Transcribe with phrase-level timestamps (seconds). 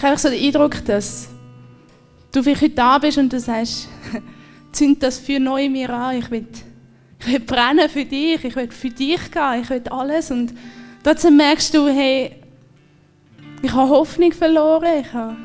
[0.00, 1.28] Ich habe so den Eindruck, dass
[2.32, 3.86] du vielleicht heute da bist und du sagst,
[4.72, 6.16] zünd das für neu in mir an.
[6.16, 6.46] Ich will,
[7.18, 10.30] ich will brennen für dich, ich will für dich gehen, ich will alles.
[10.30, 10.54] Und
[11.04, 12.34] trotzdem merkst du, hey,
[13.60, 15.36] ich habe Hoffnung verloren, ich habe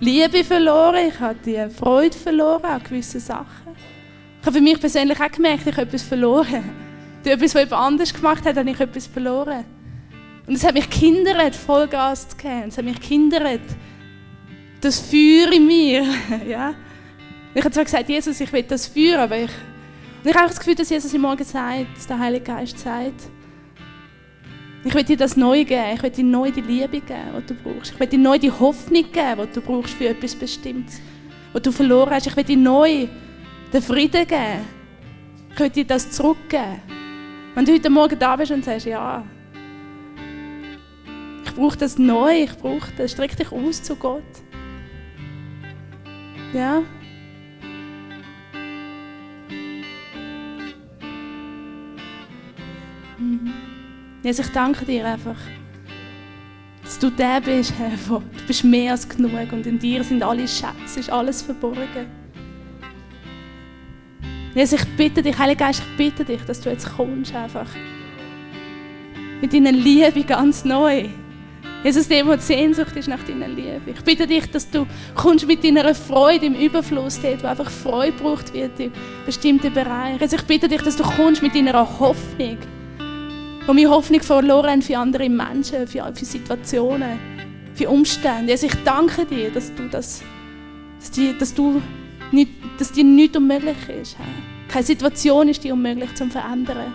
[0.00, 3.74] Liebe verloren, ich habe die Freude verloren an gewissen Sachen.
[4.38, 6.62] Ich habe für mich persönlich auch gemerkt, ich habe etwas verloren.
[7.24, 9.64] Durch etwas, was jemand anders gemacht hat, habe ich etwas verloren.
[10.46, 12.64] Und es hat mich gehindert, Vollgas zu geben.
[12.68, 13.62] Es hat mich gehindert,
[14.84, 16.04] das Feuer in mir.
[16.46, 16.74] ja.
[17.54, 19.50] Ich habe zwar gesagt, Jesus, ich will das Feuer, aber ich,
[20.22, 23.28] und ich habe das Gefühl, dass Jesus mir morgen sagt, der Heilige Geist sagt,
[24.84, 25.94] ich will dir das neu geben.
[25.94, 27.92] Ich will dir neu die Liebe geben, die du brauchst.
[27.92, 31.00] Ich will dir neu die Hoffnung geben, die du brauchst für etwas Bestimmtes,
[31.52, 32.26] was du verloren hast.
[32.26, 33.08] Ich will dir neu
[33.72, 34.60] den Frieden geben.
[35.52, 36.82] Ich will dir das zurückgeben.
[37.54, 39.24] Wenn du heute Morgen da bist und sagst, ja,
[41.44, 44.22] ich brauche das neu, ich brauche das, streck dich aus zu Gott.
[46.54, 46.84] Ja.
[53.18, 53.52] Mhm.
[54.22, 55.34] Jesus, ich danke dir einfach,
[56.84, 60.46] dass du der bist, Herr, du bist mehr als genug und in dir sind alle
[60.46, 62.06] Schätze, ist alles verborgen.
[64.54, 67.66] Jesus, ich bitte dich, Heiliger Geist, ich bitte dich, dass du jetzt kommst einfach.
[69.40, 71.08] Mit deiner Liebe ganz neu.
[71.84, 73.90] Jesus, dem, die Sehnsucht ist nach deiner Liebe.
[73.94, 78.12] Ich bitte dich, dass du kommst mit deiner Freude im Überfluss, dort, wo einfach Freude
[78.12, 78.90] braucht wird in
[79.26, 80.18] bestimmten Bereichen.
[80.18, 82.56] Jesus, ich bitte dich, dass du kommst mit deiner Hoffnung.
[83.66, 87.18] Wo wir Hoffnung verloren haben für andere Menschen, für, für Situationen,
[87.74, 88.52] für Umstände.
[88.52, 90.22] Jesus, ich danke dir, dass du das,
[90.98, 91.82] dass, die, dass du
[92.32, 94.16] nicht, dass dir nichts unmöglich ist.
[94.68, 96.94] Keine Situation ist dir unmöglich zu verändern.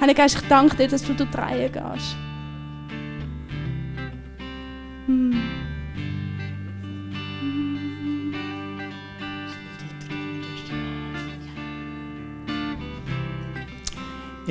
[0.00, 2.16] Heiliger Geist, ich danke dir, dass du durch die gehst.
[5.04, 5.10] Ich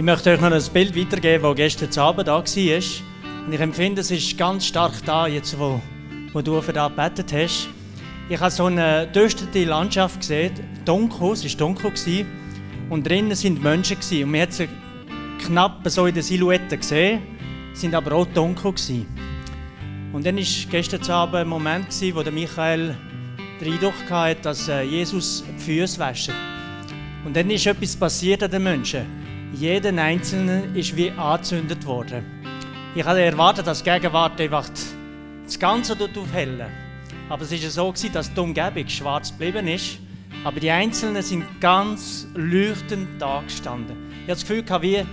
[0.03, 2.44] möchte euch noch ein Bild weitergeben, das gestern Abend da war.
[2.44, 5.80] Und ich empfinde, es ist ganz stark da, jetzt wo,
[6.34, 7.70] wo du für das gebetet hast.
[8.28, 10.52] Ich habe so eine düstere Landschaft gesehen,
[10.84, 11.92] dunkel, es war dunkel.
[11.92, 12.28] Gewesen,
[12.90, 13.98] und drinnen sind Menschen.
[13.98, 14.68] Gewesen, und man hat sie
[15.46, 17.22] knapp so in der Silhouette gesehen,
[17.74, 18.74] sind aber auch dunkel.
[18.74, 19.21] Gewesen.
[20.14, 22.96] Und dann war gestern Abend ein Moment, gewesen, wo der Michael
[23.62, 26.32] den Eindruck hatte, dass äh, Jesus die Füße wäscht.
[27.24, 29.06] Und dann ist etwas passiert an den Menschen.
[29.54, 32.24] Jeder Einzelne ist wie angezündet worden.
[32.94, 34.68] Ich hatte erwartet, dass die Gegenwart einfach
[35.46, 36.68] das Ganze aufhellen
[37.30, 39.98] Aber es war so, dass die Umgebung schwarz geblieben ist.
[40.44, 43.96] Aber die Einzelnen sind ganz leuchtend da gestanden.
[44.10, 45.06] Ich habe das Gefühl, wie,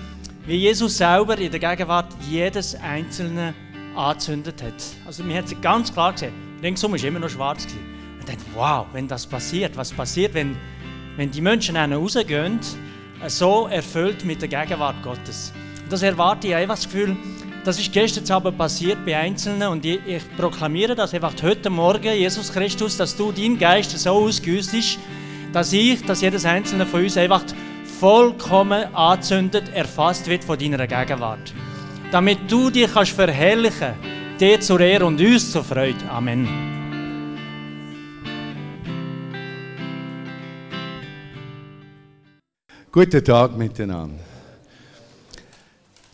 [0.46, 3.54] wie Jesus selber in der Gegenwart jedes Einzelne
[3.98, 4.74] angezündet hat.
[5.06, 6.32] Also man hat es ganz klar gesehen.
[6.62, 7.64] Ringsum war immer noch schwarz.
[7.64, 7.80] Gewesen.
[8.20, 10.56] Ich dachte, wow, wenn das passiert, was passiert, wenn,
[11.16, 12.60] wenn die Menschen rausgehen,
[13.26, 15.52] so erfüllt mit der Gegenwart Gottes.
[15.90, 17.16] Das erwarte ich einfach das Gefühl,
[17.64, 22.14] das ist gestern Abend passiert bei Einzelnen und ich, ich proklamiere das einfach heute Morgen,
[22.14, 24.98] Jesus Christus, dass du dein Geist so ausgüssest,
[25.52, 27.42] dass ich, dass jedes Einzelne von uns einfach
[27.98, 31.52] vollkommen anzündet, erfasst wird von deiner Gegenwart
[32.10, 33.94] damit du dich kannst verherrlichen,
[34.40, 36.08] dir zur Ehre und uns zur Freude.
[36.10, 36.48] Amen.
[42.90, 44.18] Guten Tag miteinander.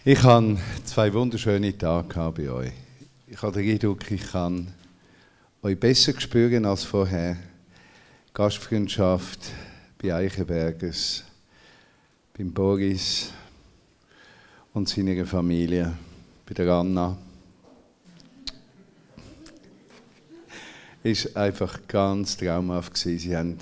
[0.05, 2.73] Ich habe zwei wunderschöne Tage bei euch.
[3.27, 4.75] Ich habe den Eindruck, ich kann
[5.63, 7.37] euch besser spüren als vorher.
[8.35, 9.39] Gastfreundschaft
[10.03, 11.25] bei Eichenbergers,
[12.37, 13.33] beim Boris,
[14.75, 15.97] und seiner Familie,
[16.47, 17.17] bei der Anna.
[21.05, 23.19] ist einfach ganz traumhaft gewesen.
[23.19, 23.59] Sie haben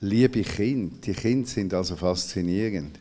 [0.00, 0.96] liebe Kinder.
[1.04, 2.98] Die Kinder sind also faszinierend.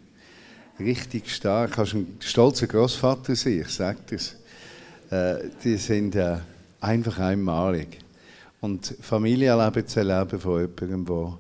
[0.80, 1.76] Richtig stark.
[1.78, 4.36] Hast einen stolzen Großvater sein, ich sage das.
[5.10, 6.38] Äh, die sind äh,
[6.80, 7.98] einfach einmalig.
[8.62, 11.40] Und Familienleben zu erleben von jemandem, der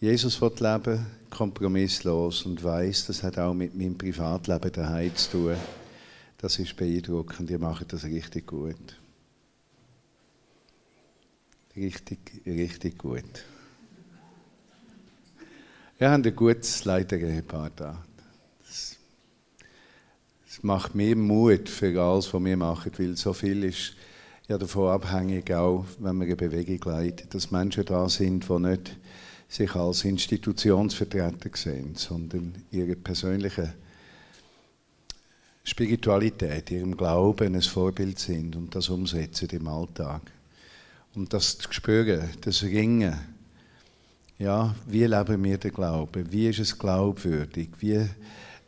[0.00, 1.00] Jesus leben will,
[1.38, 5.56] kompromisslos und weiß, das hat auch mit meinem Privatleben daheim zu tun.
[6.36, 7.48] Das ist beeindruckend.
[7.48, 8.96] Ihr macht das richtig gut.
[11.76, 13.44] Richtig, richtig gut.
[15.98, 18.04] Wir haben ein gutes Leitergehepaar da.
[18.66, 18.96] Das,
[20.44, 23.94] das macht mir Mut für alles, was wir machen, weil so viel ist
[24.48, 28.96] ja davon abhängig, auch wenn man eine Bewegung leitet, dass Menschen da sind, die nicht
[29.48, 33.74] sich als Institutionsvertreter sehen, sondern ihre persönliche
[35.64, 40.22] Spiritualität, ihrem Glauben ein Vorbild sind und das umsetzen im Alltag.
[41.14, 43.18] Und das zu spüren, das Ringen,
[44.38, 46.30] ja, wie leben wir den Glauben?
[46.30, 47.70] Wie ist es glaubwürdig?
[47.80, 48.06] Wie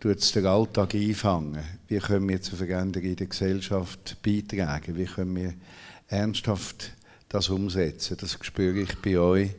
[0.01, 1.63] tut es den Alltag einfangen?
[1.87, 4.97] Wie können wir zur Veränderung in der Gesellschaft beitragen?
[4.97, 5.55] Wie können wir
[6.09, 6.93] ernsthaft
[7.29, 8.17] das umsetzen?
[8.21, 9.51] Das spüre ich bei euch.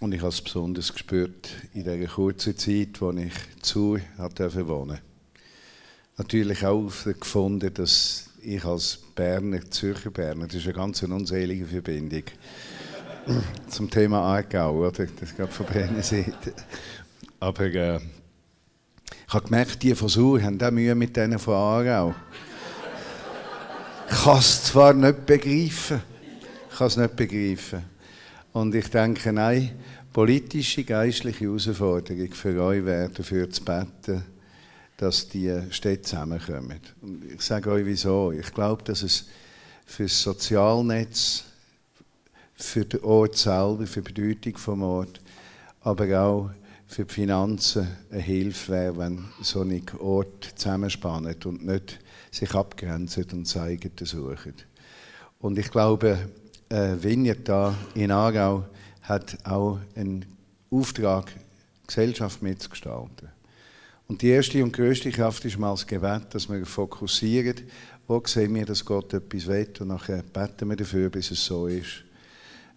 [0.00, 4.98] Und ich habe es besonders gespürt in der kurzen Zeit, wo ich zu durfte wohnen.
[6.16, 12.22] Natürlich auch gefunden, dass ich als Berner, Zürcher Berner, das ist eine ganz unselige Verbindung
[13.68, 15.06] zum Thema Aargau, oder?
[15.06, 16.54] Das geht von Berner Seite.
[17.38, 22.14] Aber äh, ich habe gemerkt, die von Sur haben auch Mühe mit denen von Aargau.
[24.10, 26.00] Ich kann es zwar nicht begreifen,
[26.70, 27.99] ich kann es nicht begreifen.
[28.52, 29.70] Und ich denke, nein,
[30.12, 34.24] politische, geistliche Herausforderung für euch wäre, dafür zu beten,
[34.96, 36.80] dass die Städte zusammenkommen.
[37.00, 38.32] Und ich sage euch wieso.
[38.32, 39.26] Ich glaube, dass es
[39.86, 41.44] für das Sozialnetz,
[42.54, 45.20] für den Ort selber, für die Bedeutung des Ort,
[45.82, 46.50] aber auch
[46.86, 52.00] für die Finanzen eine Hilfe wäre, wenn so ein Ort zusammenspannen und nicht
[52.32, 54.54] sich abgrenzen und zeigen suchen.
[55.38, 56.18] Und ich glaube,
[56.70, 58.64] äh, Vineyard da in Aargau
[59.02, 60.24] hat auch einen
[60.70, 61.32] Auftrag,
[61.86, 63.28] Gesellschaft mitzugestalten.
[64.06, 67.56] Und die erste und größte Kraft ist mal das Gebet, dass wir fokussieren,
[68.06, 71.66] wo sehen wir, dass Gott etwas will und nachher beten wir dafür, bis es so
[71.66, 72.04] ist.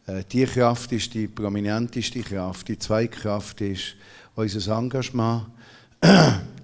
[0.06, 2.68] Äh, die Kraft ist die prominenteste Kraft.
[2.68, 3.96] Die zweite Kraft ist
[4.36, 5.46] unser Engagement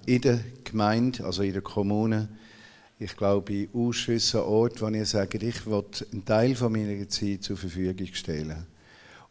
[0.06, 2.28] in der Gemeinde, also in der Kommune.
[3.00, 7.42] Ich glaube, in Ausschüssen, Ort, wo ihr sagt, ich will einen Teil von meiner Zeit
[7.42, 8.66] zur Verfügung stellen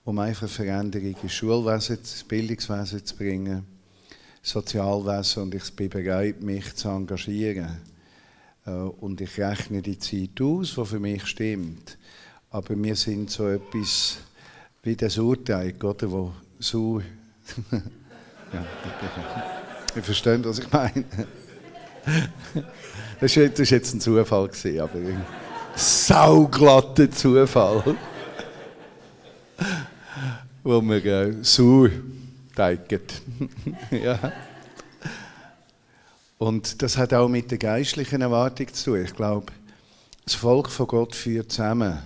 [0.09, 3.63] um einfach Veränderungen ins Schulwesen, ins Bildungswesen zu bringen,
[4.41, 7.77] Sozialwesen und ich bin bereit, mich zu engagieren.
[8.65, 11.97] Äh, und ich rechne die Zeit aus, die für mich stimmt.
[12.49, 14.17] Aber wir sind so etwas
[14.81, 17.01] wie das Urteil, oder, wo so...
[17.71, 18.65] ja,
[19.95, 21.05] Ihr versteht, was ich meine.
[23.19, 24.49] Das war jetzt ein Zufall,
[24.79, 25.25] aber ein
[25.75, 27.95] sauglatter Zufall
[30.63, 31.87] wo wir äh, so
[32.55, 33.01] teigen.
[33.91, 34.31] ja.
[36.37, 39.03] Und das hat auch mit der geistlichen Erwartung zu tun.
[39.03, 39.51] Ich glaube,
[40.23, 41.99] das Volk von Gott führt zusammen.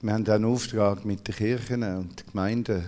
[0.00, 2.84] Wir haben auch einen Auftrag mit den Kirchen und den Gemeinden,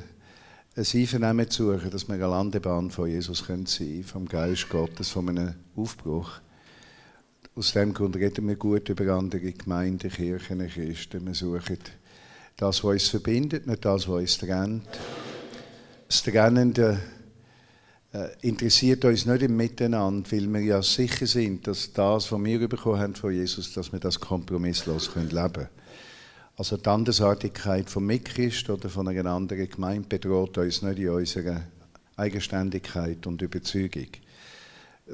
[0.74, 5.10] ein Einvernehmen zu suchen, dass wir eine Landebahn von Jesus sein können, vom Geist Gottes,
[5.10, 6.40] von einem Aufbruch.
[7.54, 11.26] Aus dem Grund reden wir gut über andere Gemeinden, Kirchen, Christen.
[11.26, 11.76] Wir suchen
[12.56, 14.88] das, was uns verbindet, nicht das, was uns trennt.
[16.08, 16.98] Das Trennende
[18.14, 22.68] äh, interessiert uns nicht im Miteinander, weil wir ja sicher sind, dass das, was wir
[22.68, 25.68] bekommen haben von Jesus, dass wir das kompromisslos leben können.
[26.56, 31.64] Also die Andersartigkeit vom Mitchrist oder von einer anderen Gemeinde bedroht uns nicht in unserer
[32.16, 34.08] Eigenständigkeit und Überzeugung,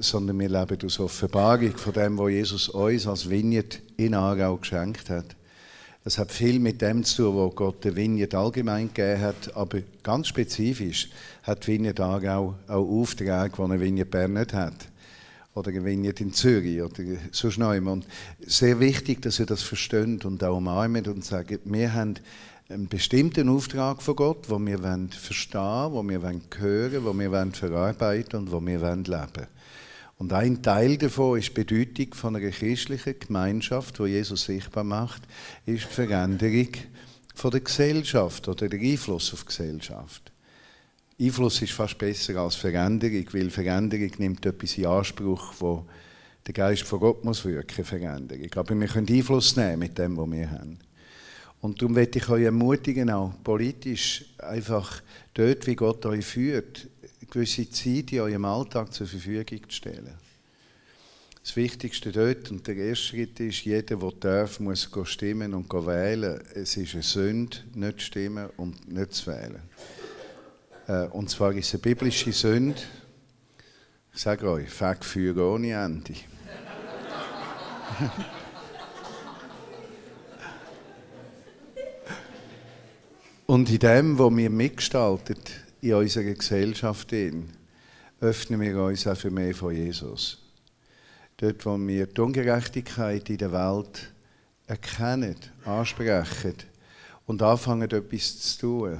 [0.00, 5.10] sondern wir leben aus Offenbarung von dem, was Jesus uns als Vineyard in Aarau geschenkt
[5.10, 5.36] hat.
[6.04, 9.80] Das hat viel mit dem zu tun, was Gott der Vineyard allgemein gegeben hat, aber
[10.02, 11.10] ganz spezifisch
[11.42, 14.88] hat Vineyard auch, auch Aufträge, die eine Vineyard Bern nicht hat.
[15.54, 17.02] Oder eine Vineyard in Zürich oder
[17.32, 17.86] so schnell.
[17.86, 18.06] Und
[18.46, 22.14] sehr wichtig, dass ihr das versteht und auch umarmt und sagt, wir haben
[22.70, 24.78] einen bestimmten Auftrag von Gott, den wir
[25.10, 29.57] verstehen wollen, den wir hören wollen, den wir verarbeiten und den wir leben wollen.
[30.18, 35.22] Und ein Teil davon ist die Bedeutung von einer christlichen Gemeinschaft, wo Jesus sichtbar macht,
[35.64, 36.68] ist die Veränderung
[37.36, 40.32] von der Gesellschaft oder der Einfluss auf die Gesellschaft.
[41.20, 45.84] Einfluss ist fast besser als Veränderung, weil Veränderung nimmt etwas in Anspruch, wo
[46.46, 48.48] der Geist von Gott muss wirken, Veränderung.
[48.56, 50.78] Aber wir können Einfluss nehmen mit dem, was wir haben.
[51.60, 55.02] Und darum möchte ich euch ermutigen, auch politisch einfach
[55.34, 56.88] dort, wie Gott euch führt,
[57.30, 60.14] gewisse Zeit in eurem Alltag zur Verfügung zu stellen.
[61.48, 66.42] Das Wichtigste dort und der erste Schritt ist, jeder, der darf, muss stimmen und wählen.
[66.54, 69.62] Es ist eine Sünde, nicht zu stimmen und nicht zu wählen.
[70.86, 72.82] Äh, und zwar ist es eine biblische Sünde.
[74.12, 76.12] Ich sage euch, Fegfeuer ohne Ende.
[83.46, 87.50] und in dem, was wir mitgestaltet, in unserer Gesellschaft in,
[88.20, 90.38] öffnen wir uns auch für mehr von Jesus.
[91.36, 94.12] Dort, wo wir die Ungerechtigkeit in der Welt
[94.66, 96.54] erkennen, ansprechen
[97.26, 98.98] und anfangen, etwas zu tun,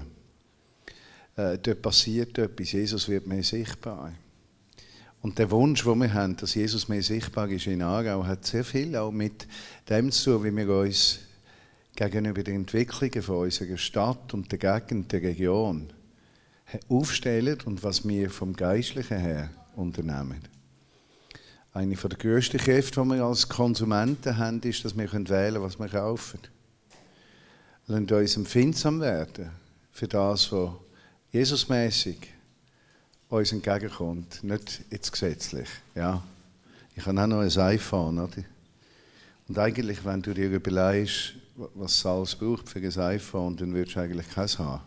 [1.37, 2.73] äh, dort passiert etwas.
[2.73, 4.13] Jesus wird mehr sichtbar.
[5.21, 8.65] Und der Wunsch, den wir haben, dass Jesus mehr sichtbar ist in Aarau, hat sehr
[8.65, 9.49] viel auch mit
[9.89, 11.19] dem zu tun, wie wir uns
[11.97, 15.93] gegenüber den Entwicklungen von unserer Stadt und der Gegend, der Region
[16.89, 20.41] aufstellen und was wir vom Geistlichen her unternehmen.
[21.73, 25.79] Eine der grössten Kräfte, die wir als Konsumenten haben, ist, dass wir wählen können, was
[25.79, 26.41] wir kaufen.
[27.87, 29.51] Lasst uns empfindsam werden
[29.93, 30.71] für das, was
[31.31, 32.17] Jesusmäßig
[33.29, 35.69] uns entgegenkommt, nicht jetzt gesetzlich.
[35.95, 36.23] Ja.
[36.97, 38.43] Ich habe auch noch ein iPhone, oder?
[39.47, 41.35] Und eigentlich, wenn du dir überlegst,
[41.75, 44.81] was alles braucht für ein iPhone, dann würdest du eigentlich keins haben.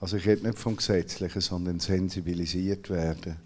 [0.00, 3.36] Also ich rede nicht vom Gesetzlichen, sondern sensibilisiert werden.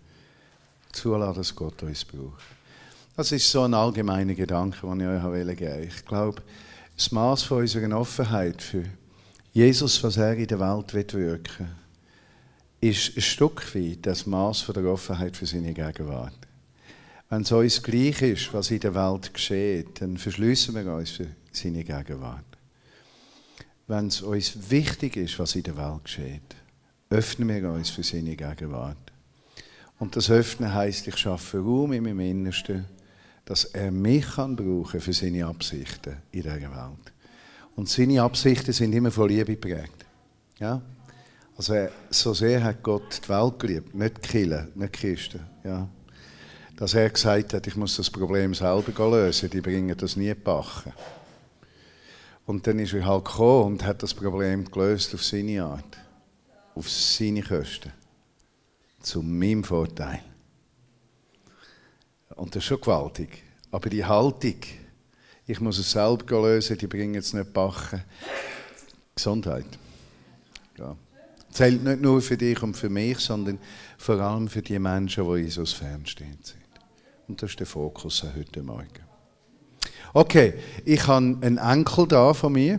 [0.92, 2.44] Zulassen, dass Gott uns braucht.
[3.16, 5.80] Das ist so ein allgemeiner Gedanke, den ich euch geben wollte.
[5.86, 6.42] Ich glaube,
[6.96, 8.84] das Maß von unserer Offenheit für
[9.52, 11.68] Jesus, was er in der Welt wirken
[12.80, 16.36] will, ist ein Stück weit das Maß der Offenheit für seine Gegenwart.
[17.30, 21.28] Wenn es uns gleich ist, was in der Welt geschieht, dann verschließen wir uns für
[21.52, 22.51] seine Gegenwart
[23.92, 26.56] wenn es uns wichtig ist, was in der Welt geschieht,
[27.10, 28.96] öffnen wir uns für seine Gegenwart.
[29.98, 32.86] Und das Öffnen heißt, ich schaffe Raum in meinem Innersten,
[33.44, 37.12] dass er mich kann brauchen für seine Absichten in dieser Welt.
[37.76, 40.06] Und seine Absichten sind immer von Liebe geprägt.
[40.58, 40.80] Ja?
[41.54, 45.40] Also so sehr hat Gott die Welt geliebt, nicht Kille, nicht Kisten.
[45.64, 45.86] Ja?
[46.76, 50.94] Dass er gesagt hat, ich muss das Problem selber lösen, die bringen das nie backen.
[52.46, 55.98] Und dann ist er halt gekommen und hat das Problem gelöst auf seine Art,
[56.74, 57.92] auf seine Kosten,
[59.00, 60.20] zu meinem Vorteil.
[62.36, 63.42] Und das ist schon gewaltig.
[63.70, 64.56] Aber die Haltung,
[65.46, 68.02] ich muss es selber lösen, die bringen es nicht backen.
[69.14, 69.66] Gesundheit.
[70.78, 70.96] Ja.
[71.50, 73.58] Zählt nicht nur für dich und für mich, sondern
[73.98, 76.62] vor allem für die Menschen, die Jesus fernstehend sind.
[77.28, 79.11] Und das ist der Fokus heute Morgen.
[80.14, 80.52] Okay,
[80.84, 82.78] ich habe einen Enkel da von mir.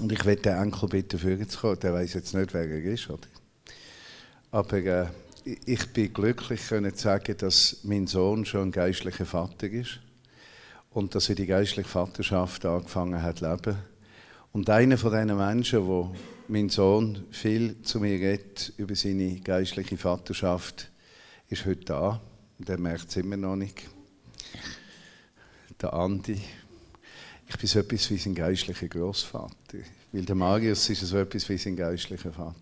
[0.00, 1.78] Und ich werde den Enkel bitten, vorher zu kommen.
[1.78, 3.08] Der weiß jetzt nicht, wer er ist.
[3.08, 3.28] Oder?
[4.50, 5.06] Aber äh,
[5.44, 10.00] ich bin glücklich, können zu sagen, dass mein Sohn schon ein geistlicher Vater ist.
[10.90, 13.76] Und dass er die geistliche Vaterschaft angefangen hat zu leben.
[14.50, 16.12] Und einer von diesen Menschen, wo
[16.48, 20.90] mein Sohn viel zu mir redet über seine geistliche Vaterschaft,
[21.48, 22.20] ist heute da.
[22.58, 23.84] Und er merkt es immer noch nicht
[25.80, 26.40] der Andi.
[27.48, 29.78] Ich bin so etwas wie sein geistlicher Großvater.
[30.12, 32.54] Weil der Marius ist so etwas wie sein geistlicher Vater.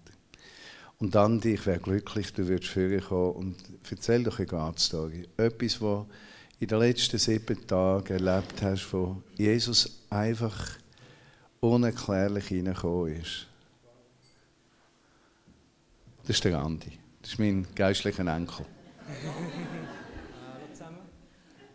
[0.98, 3.56] Und Andi, ich wäre glücklich, du würdest vorkommen und
[3.88, 5.28] erzähl doch eine God-Story.
[5.36, 6.06] Etwas, was
[6.58, 10.76] in den letzten sieben Tagen erlebt hast, wo Jesus einfach
[11.60, 13.46] unerklärlich reingekommen ist.
[16.22, 16.92] Das ist der Andi.
[17.22, 18.66] Das ist mein geistlicher Enkel.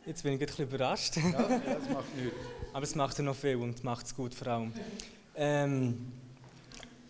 [0.05, 1.15] Jetzt bin ich ein bisschen überrascht.
[1.15, 2.37] Ja, das macht nichts.
[2.73, 4.73] Aber es macht ja noch viel und macht es gut vor allem.
[5.35, 6.11] Ähm,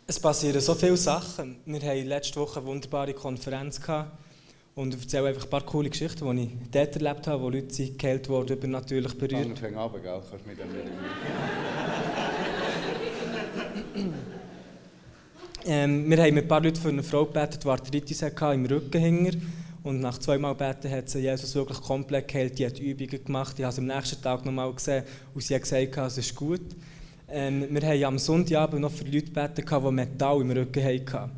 [0.06, 1.58] es passieren so viele Sachen.
[1.66, 4.12] Wir hatten letzte Woche eine wunderbare Konferenz gehabt
[4.76, 7.74] und ich erzähle einfach ein paar coole Geschichten, die ich dort erlebt habe, wo Leute
[7.74, 9.46] sind geheilt wurden, übernatürlich berührt.
[9.46, 10.22] Dann fang ab, gell?
[10.30, 10.70] Kannst du mir dann
[15.66, 18.66] ähm, Wir haben mit ein paar Leuten für eine Frau gebetet, die Arthritis hatte im
[18.66, 19.32] Rückenhänger.
[19.84, 22.58] Und nach zweimal Beten hat sie Jesus wirklich komplett geheilt.
[22.58, 23.60] Die hat Übungen gemacht.
[23.60, 26.62] Ich habe sie am nächsten Tag nochmal gesehen und sie hat gesagt, es ist gut.
[27.30, 31.32] Ähm, wir haben am Sonntagabend noch für Leute gebeten, die Metall im Rücken hatten.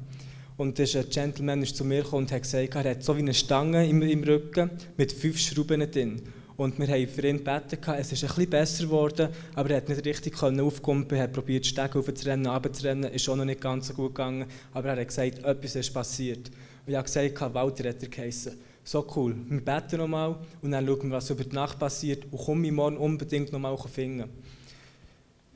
[0.58, 3.34] Und ein Gentleman ist zu mir gekommen und hat gesagt, er hat so wie eine
[3.34, 6.22] Stange im, im Rücken mit fünf Schrauben drin.
[6.56, 9.90] Und wir haben für ihn gebeten, es ist ein bisschen besser geworden, aber er hat
[9.90, 13.94] nicht richtig aufkumpeln, er hat probiert, Stege aufzurennen, runterzurennen, ist auch noch nicht ganz so
[13.94, 16.50] gut gegangen, aber er hat gesagt, etwas ist passiert.
[16.86, 18.60] Und ich habe gesagt, Walter hat er geheissen.
[18.84, 22.38] So cool, wir beten nochmal und dann schauen wir, was über die Nacht passiert und
[22.38, 24.30] komme ich morgen unbedingt nochmal finden.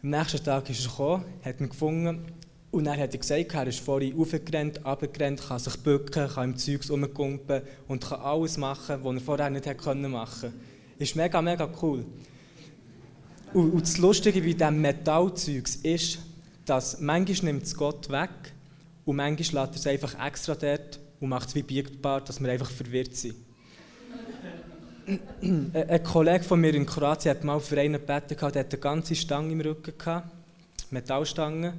[0.01, 2.25] Am nächsten Tag ist er gekommen, hat mich gefunden
[2.71, 6.57] und dann hat er gesagt, er ist vorhin aufgerannt, runtergerannt, kann sich bücken, kann im
[6.57, 10.61] Zeug rumkumpen und kann alles machen, was er vorher nicht hätte machen können.
[10.97, 12.05] Ist mega, mega cool.
[13.53, 16.17] Und, und das Lustige bei diesem Metallzeug ist,
[16.65, 18.29] dass manchmal nimmt es Gott weg
[19.05, 22.49] und manchmal lässt er es einfach extra dort und macht es wie biegbar, dass wir
[22.49, 23.35] einfach verwirrt sind.
[25.41, 29.15] Ein Kollege von mir in Kroatien hat mal für einen gebeten, der hatte eine ganze
[29.15, 30.29] Stange im Rücken, gehabt,
[30.91, 31.73] Metallstange,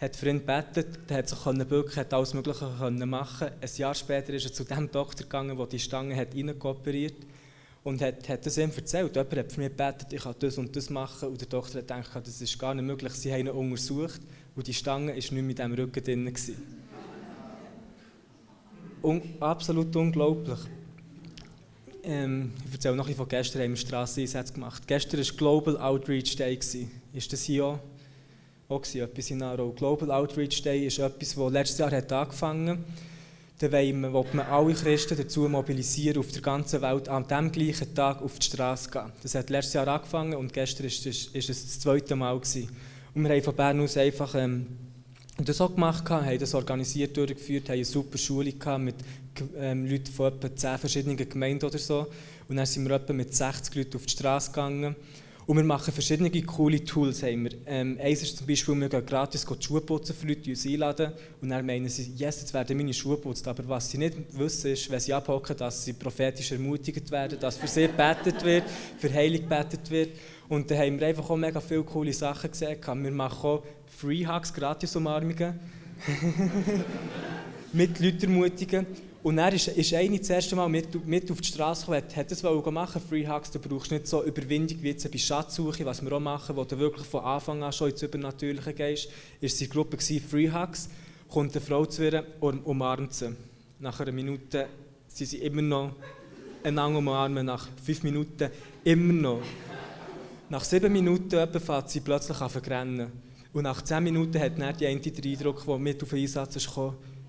[0.00, 2.66] hat für ihn gebetet, der hat sich bücken, hat alles Mögliche
[3.06, 3.48] machen.
[3.60, 7.14] Ein Jahr später ist er zu dem Doktor gegangen, der die Stange hat operiert
[7.84, 9.14] und hat, hat das ihm erzählt.
[9.14, 11.88] Jemand hat für mich gebetet, ich kann das und das machen und der Doktor hat
[11.88, 13.12] gedacht, das ist gar nicht möglich.
[13.12, 14.20] Sie haben ihn untersucht
[14.56, 16.26] und die Stange war nicht in diesem Rücken drin.
[16.26, 16.75] Gewesen
[19.06, 20.58] un absolut unglaublich.
[22.02, 24.82] ähm, ich erzähle noch ein von gestern, haben wir Strasseneinsätze gemacht.
[24.86, 26.58] Gestern war Global Outreach Day.
[27.12, 27.78] Ist das hier auch?
[28.68, 29.70] Auch etwas in Aarau.
[29.70, 32.78] Global Outreach Day ist etwas, das letztes Jahr hat angefangen hat.
[33.58, 37.50] Da wollen wir, will man alle Christen dazu mobilisieren, auf der ganzen Welt an dem
[37.50, 39.12] gleichen Tag auf die Straße zu gehen.
[39.22, 42.38] Das hat letztes Jahr angefangen und gestern war es das zweite Mal.
[42.38, 42.68] Gewesen.
[43.14, 44.66] Und wir haben von Bern aus einfach ähm,
[45.44, 48.94] das auch gemacht, haben das organisiert durchgeführt, haben eine super Schule gehabt mit
[49.58, 52.06] ähm, Leuten von etwa 10 verschiedenen Gemeinden oder so.
[52.48, 54.96] Und dann sind wir etwa mit 60 Leuten auf die Straße gegangen.
[55.46, 57.22] Und wir machen verschiedene coole Tools.
[57.22, 57.52] Haben wir.
[57.66, 60.66] Ähm, eins ist zum Beispiel, wir gehen gratis die Schuhe putzen für Leute, die uns
[60.66, 61.12] einladen.
[61.40, 63.46] Und dann meinen sie, yes, jetzt werden meine Schuhe geputzt.
[63.46, 67.58] Aber was sie nicht wissen, ist, wenn sie abhocken, dass sie prophetisch ermutigt werden, dass
[67.58, 68.64] für sie gebetet wird,
[68.98, 70.10] für Heilung gebetet wird.
[70.48, 72.78] Und da haben wir einfach auch mega viele coole Sachen gesehen.
[72.80, 75.58] Wir machen auch Free Hugs, gratis Umarmungen.
[77.72, 78.86] mit Leuten ermutigen.
[79.22, 82.30] Und dann ist, ist eine das erste Mal mit, mit auf die Straße gekommen, hat
[82.30, 86.12] das machen Free Hugs, du brauchst nicht so Überwindung wie jetzt bei Schatzsuche, was wir
[86.12, 89.08] auch machen, wo du wirklich von Anfang an schon ins Übernatürliche gehst.
[89.40, 90.88] Ist die Gruppe gewesen, Free Hugs,
[91.28, 93.34] kommt eine Frau zu ihr und umarmt sie.
[93.80, 94.68] Nach einer Minute
[95.08, 95.92] sind sie immer noch
[96.62, 98.48] einander umarmen, nach fünf Minuten
[98.84, 99.42] immer noch.
[100.48, 103.10] Nach sieben Minuten fängt sie plötzlich an zu rennen.
[103.52, 106.54] Und nach zehn Minuten hat dann die eine den Eindruck, der mit auf den Einsatz
[106.54, 106.70] ist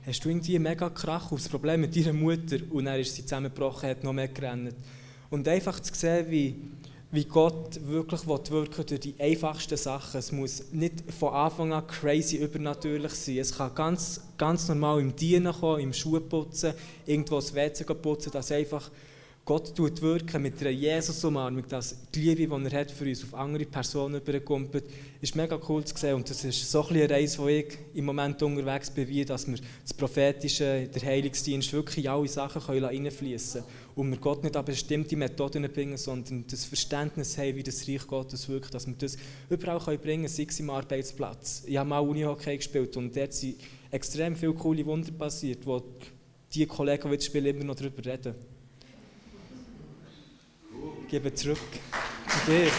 [0.06, 3.24] hast du irgendwie mega Krach auf das Problem mit deiner Mutter und dann ist sie
[3.24, 4.76] zusammengebrochen, hat noch mehr gerannt.
[5.32, 6.56] Und einfach zu sehen, wie,
[7.12, 10.20] wie Gott wirklich wirken durch die einfachsten Sachen.
[10.20, 13.40] Es muss nicht von Anfang an crazy übernatürlich sein.
[13.40, 16.74] Es kann ganz, ganz normal im Dienen kommen, im Schuhputzen,
[17.06, 18.92] irgendwo das WC putzen, dass einfach
[19.48, 23.34] Gott tut wirken mit einer Jesus-Umarmung, dass die Liebe, die er hat für uns auf
[23.34, 24.76] andere Personen überkommt,
[25.22, 26.16] ist mega cool zu sehen.
[26.16, 29.48] Und das ist so ein eine Reise, wo ich im Moment unterwegs bin, wie dass
[29.48, 33.74] wir das Prophetische, der Heilungsdienst wirklich in alle Sachen reinfließen können.
[33.96, 38.06] Und wir Gott nicht an bestimmte Methoden bringen, sondern das Verständnis haben, wie das Reich
[38.06, 39.16] Gottes wirkt, dass wir das
[39.50, 41.64] überall bringen können, sei es im Arbeitsplatz.
[41.66, 43.56] Ich habe mal Unihockey gespielt und dort sind
[43.92, 45.82] extrem viele coole Wunder passiert, wo
[46.54, 48.36] die Kollegen, die jetzt spielen, immer noch darüber reden
[51.08, 51.58] gebe zurück
[52.28, 52.72] zu dir.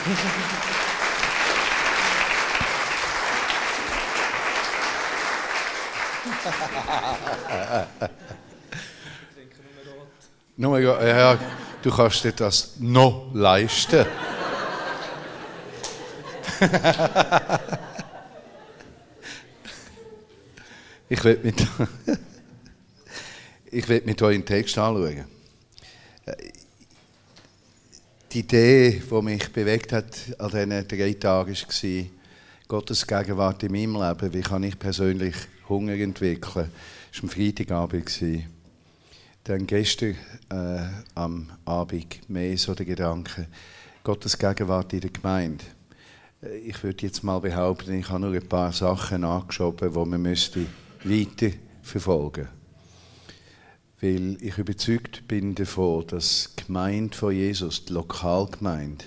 [10.56, 11.38] Nur, ja,
[11.82, 14.06] du kannst dir das noch leisten.
[21.08, 21.64] ich will mit,
[23.70, 25.24] ich will mit euch einen Text anschauen
[28.32, 32.04] die Idee, die mich bewegt hat an diesen drei Tagen, war,
[32.68, 34.34] Gottes Gegenwart in meinem Leben.
[34.34, 35.34] Wie kann ich persönlich
[35.68, 36.70] Hunger entwickeln?
[37.10, 38.20] Das war am Freitagabend.
[39.44, 40.16] Dann gestern
[40.50, 40.80] äh,
[41.14, 43.46] am Abend mehr so der Gedanke,
[44.04, 45.64] Gottes Gegenwart in der Gemeinde.
[46.42, 50.20] Äh, ich würde jetzt mal behaupten, ich habe nur ein paar Sachen angeschoben, die man
[50.20, 50.66] müsste
[51.04, 52.57] weiter verfolgen müsste
[54.00, 59.06] weil ich überzeugt bin davon, dass die Gemeinde von Jesus, die Lokalgemeinde,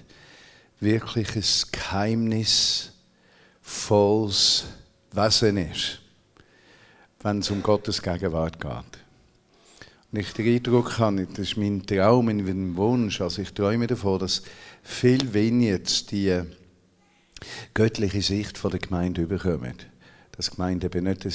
[0.80, 4.66] wirklich ein geheimnisvolles
[5.14, 6.00] Wesen ist,
[7.22, 8.72] wenn es um Gottes Gegenwart geht.
[10.12, 14.20] Und ich den Eindruck habe, das ist mein Traum, mein Wunsch, also ich träume davon,
[14.20, 14.44] dass
[14.84, 16.42] viel Vineyards die
[17.74, 19.76] göttliche Sicht von der Gemeinde überkommen.
[20.34, 21.34] Dass die Gemeinde eben nicht ein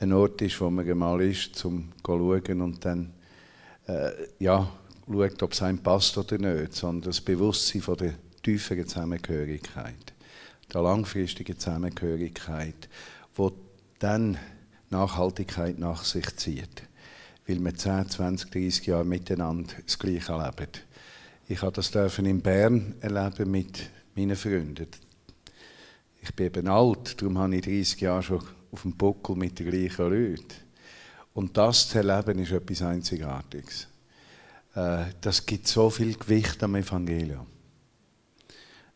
[0.00, 3.12] ein Ort ist, wo man mal ist, um zu schauen und dann
[3.86, 4.70] äh, ja,
[5.06, 10.14] schaut, ob es einem passt oder nicht, sondern das Bewusstsein von der tieferen Zusammengehörigkeit,
[10.72, 12.88] der langfristigen Zusammengehörigkeit,
[13.34, 13.52] wo
[13.98, 14.38] dann
[14.88, 16.82] Nachhaltigkeit nach sich zieht,
[17.46, 20.70] weil wir 10, 20, 30 Jahre miteinander das Gleiche erleben.
[21.46, 24.88] Ich habe das dürfen in Bern erleben mit meinen Freunden.
[26.22, 29.70] Ich bin eben alt, darum habe ich 30 Jahre schon auf dem Buckel mit den
[29.70, 30.54] gleichen Leuten.
[31.34, 33.86] Und das zu erleben, ist etwas Einzigartiges.
[34.74, 37.46] Äh, das gibt so viel Gewicht am Evangelium.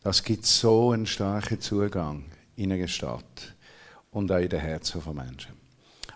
[0.03, 3.55] Das gibt so einen starken Zugang in einer Stadt
[4.11, 5.53] und auch in den Herzen von Menschen.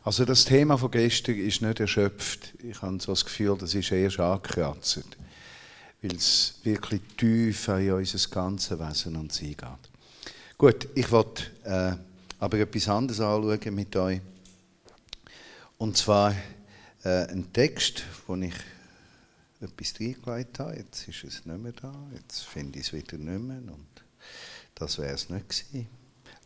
[0.04, 2.54] Also das Thema von gestern ist nicht erschöpft.
[2.64, 5.04] Ich habe so das Gefühl, das ist erst angekratzt,
[6.02, 9.90] weil es wirklich tief in unser ganzes Wesen und Sein geht.
[10.58, 12.09] Gut, ich wollte äh,
[12.40, 14.22] aber etwas anderes anschauen mit euch.
[15.78, 16.36] Und zwar
[17.04, 18.54] äh, ein Text, wo ich
[19.62, 20.76] etwas reingelegt habe.
[20.78, 21.94] Jetzt ist es nicht mehr da.
[22.14, 23.58] Jetzt finde ich es wieder nicht mehr.
[23.58, 23.88] Und
[24.76, 25.88] das wäre es nicht gewesen.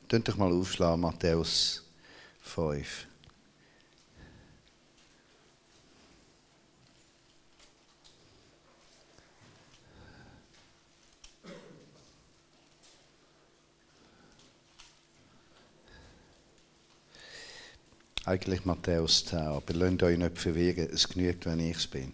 [0.09, 1.83] Könnt euch mal aufschlagen, Matthäus
[2.41, 3.07] 5.
[18.25, 22.13] Eigentlich Matthäus 10, aber lasst euch nicht verwirren, es genügt, wenn ich es bin.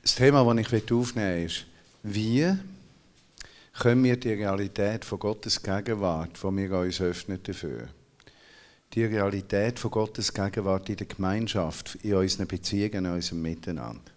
[0.00, 1.66] Das Thema, das ich aufnehmen will, ist,
[2.04, 2.56] wie
[3.72, 7.88] können wir die Realität von Gottes Gegenwart, die wir uns öffnen dafür,
[8.94, 14.12] die Realität von Gottes Gegenwart in der Gemeinschaft, in unseren Beziehungen, in unserem Miteinander,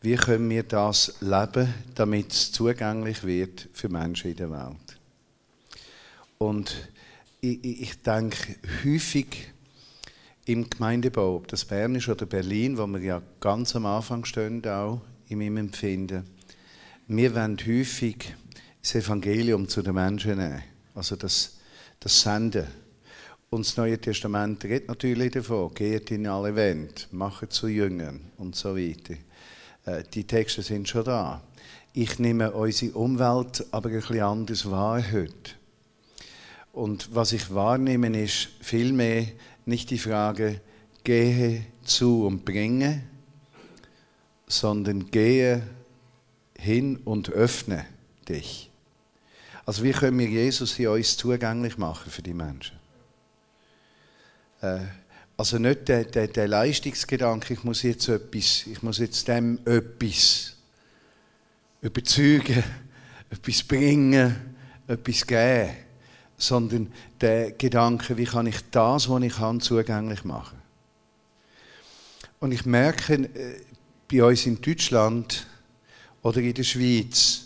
[0.00, 4.98] wie können wir das leben, damit es zugänglich wird für Menschen in der Welt?
[6.38, 6.88] Und
[7.46, 9.52] ich, ich denke häufig
[10.46, 14.64] im Gemeindebau, ob das Bern ist oder Berlin, wo wir ja ganz am Anfang stehen,
[14.66, 16.24] auch in meinem Empfinden,
[17.08, 18.34] wir wollen häufig
[18.82, 20.62] das Evangelium zu den Menschen nehmen,
[20.94, 21.58] also das,
[22.00, 22.66] das Senden.
[23.48, 28.56] Und das Neue Testament redet natürlich davon, geht in alle Welt, macht zu Jüngern und
[28.56, 29.14] so weiter.
[29.84, 31.42] Äh, die Texte sind schon da.
[31.92, 35.52] Ich nehme unsere Umwelt aber ein bisschen anders wahr heute.
[36.76, 39.28] Und was ich wahrnehme, ist vielmehr
[39.64, 40.60] nicht die Frage,
[41.04, 43.02] gehe zu und bringe,
[44.46, 45.62] sondern gehe
[46.54, 47.86] hin und öffne
[48.28, 48.70] dich.
[49.64, 52.78] Also wie können wir Jesus in uns zugänglich machen für die Menschen?
[54.60, 54.80] Äh,
[55.38, 60.56] also nicht der, der, der Leistungsgedanke, ich muss jetzt etwas, ich muss jetzt dem etwas
[61.80, 62.62] überzeugen,
[63.30, 64.54] etwas bringen,
[64.86, 65.85] etwas geben
[66.38, 70.58] sondern der Gedanke, wie kann ich das, was ich habe, zugänglich machen.
[72.40, 73.60] Und ich merke äh,
[74.10, 75.46] bei uns in Deutschland
[76.22, 77.42] oder in der Schweiz,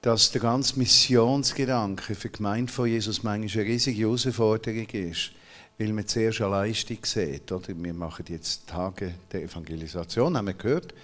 [0.00, 5.32] dass der ganze Missionsgedanke für die Gemeinde von Jesus manchmal eine riesige Herausforderung ist,
[5.78, 7.50] weil man zuerst eine Leistung sieht.
[7.50, 7.68] Oder?
[7.68, 10.94] Wir machen jetzt Tage der Evangelisation, haben wir gehört,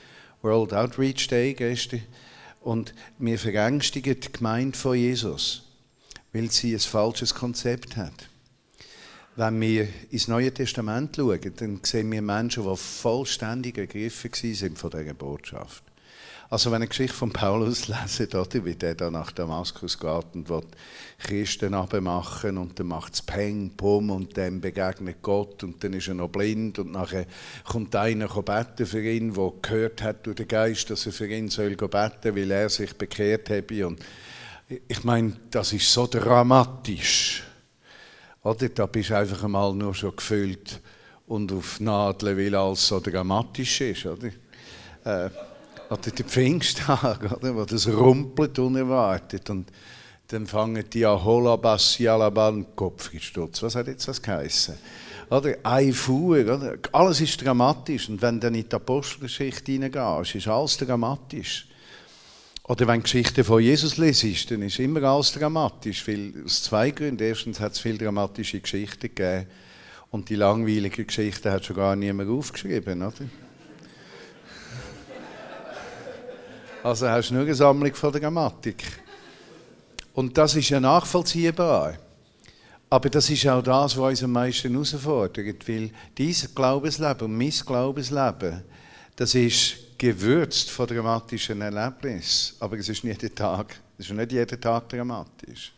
[0.42, 2.02] World Outreach Day gestern,
[2.60, 5.64] und wir verängstigen die Gemeinde von Jesus
[6.32, 8.28] weil sie ein falsches Konzept hat.
[9.36, 14.90] Wenn wir ins Neue Testament schauen, dann sehen wir Menschen, die vollständig ergriffen sind von
[14.90, 15.82] dieser Botschaft.
[16.52, 17.88] Also wenn eine Geschichte von Paulus
[18.28, 18.28] lesen,
[18.66, 20.60] wie der da nach Damaskus geht und will
[21.18, 26.08] Christen abmachen und dann macht es Peng, Pum und dann begegnet Gott und dann ist
[26.08, 27.24] er noch blind und nachher
[27.64, 31.48] kommt einer beten für ihn, der gehört hat durch den Geist, dass er für ihn
[31.48, 34.04] soll beten, weil er sich bekehrt habe und
[34.88, 37.42] ich meine, das ist so dramatisch.
[38.42, 38.68] Oder?
[38.68, 40.80] Da bist du einfach einmal nur schon gefüllt
[41.26, 44.06] und auf Nadeln, weil alles so dramatisch ist.
[44.06, 44.28] Oder,
[45.04, 45.30] äh,
[45.90, 47.54] oder der Pfingsttag, oder?
[47.54, 49.48] wo das rumpelt unerwartet.
[49.50, 49.70] Und
[50.28, 53.62] dann fangen die an, Holabasialaban, Kopfgestutz.
[53.62, 54.74] Was hat jetzt das geheißen?
[55.30, 55.56] Oder?
[55.62, 56.76] Ein Fuhr, oder?
[56.92, 58.08] Alles ist dramatisch.
[58.08, 61.68] Und wenn du in die Apostelgeschichte hineingehst, ist alles dramatisch.
[62.64, 66.06] Oder wenn Geschichten von Jesus lesest, dann ist immer alles dramatisch.
[66.06, 67.22] Weil, aus zwei Gründen.
[67.22, 69.46] Erstens hat es viele dramatische Geschichten gegeben.
[70.10, 73.24] Und die langweiligen Geschichten hat schon gar niemand aufgeschrieben, oder?
[76.82, 78.82] Also hast du nur eine Sammlung von Dramatik.
[80.14, 81.94] Und das ist ja nachvollziehbar.
[82.90, 85.66] Aber das ist auch das, was uns am meisten herausfordert.
[85.66, 88.62] Weil dieses Glaubensleben und mein Glaubensleben,
[89.16, 92.56] das ist gewürzt von dramatischen Erlebnissen.
[92.58, 95.72] Aber es ist nicht jeden Tag, es ist nicht jeden Tag dramatisch.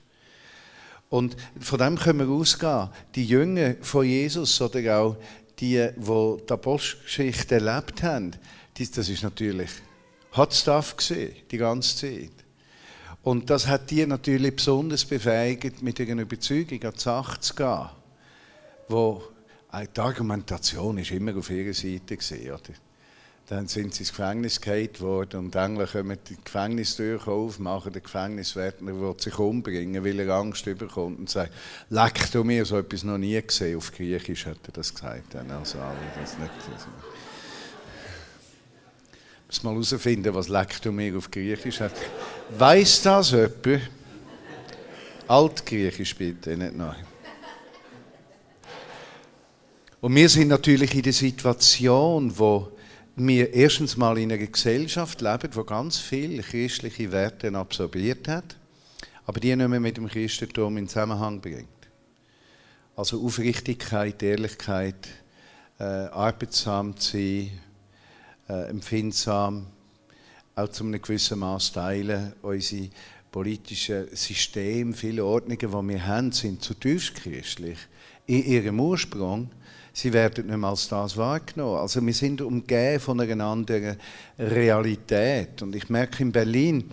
[1.11, 2.89] Und von dem können wir ausgehen.
[3.15, 5.17] Die Jünger von Jesus oder auch
[5.61, 8.31] die, die die Apostelgeschichte erlebt haben,
[8.79, 9.71] das ist natürlich
[10.35, 12.33] Hot Stuff gesehen, die ganze Zeit.
[13.25, 17.91] Und das hat die natürlich besonders befähigt, mit einer Überzeugung an die Sache zu gehen,
[18.89, 19.23] wo
[19.71, 22.73] die Argumentation ist immer auf ihrer Seite gesehen, oder?
[23.47, 28.03] Dann sind sie ins Gefängnis gehalten worden und Engel kommen die Gefängnistür auf, machen den
[28.03, 31.53] Gefängniswärter, der sich umbringen, weil er Angst überkommt und sagt,
[31.91, 33.77] leck du mir, so etwas noch nie gesehen.
[33.77, 35.37] Auf Griechisch hat er das gesagt.
[35.37, 36.51] Also alle das nicht.
[36.73, 36.87] Also.
[39.47, 41.93] Muss mal herausfinden, was leck du mir auf Griechisch hat.
[42.57, 43.91] Weiß das jemand?
[45.29, 46.95] Altgriechisch bitte, nicht neu.
[50.01, 52.74] Und wir sind natürlich in der Situation, wo
[53.17, 58.57] wir erstens mal in einer Gesellschaft leben, die ganz viele christliche Werte absorbiert hat,
[59.27, 61.69] aber die nicht mehr mit dem Christentum in Zusammenhang bringt.
[62.97, 65.09] Also Aufrichtigkeit, Ehrlichkeit,
[65.79, 67.51] äh, arbeitsam sein,
[68.49, 69.67] äh, empfindsam,
[70.57, 72.33] auch zu einem gewissen Maß teilen.
[72.43, 72.91] Unsere
[73.31, 77.79] politischen Systeme, viele Ordnungen, die wir haben, sind zutiefst christlich
[78.27, 79.51] in ihrem Ursprung
[79.95, 81.79] sie werden nicht mehr als das wahrgenommen.
[81.79, 83.97] Also wir sind umgeben von einer anderen
[84.39, 85.63] Realität.
[85.63, 86.91] Und ich merke in Berlin,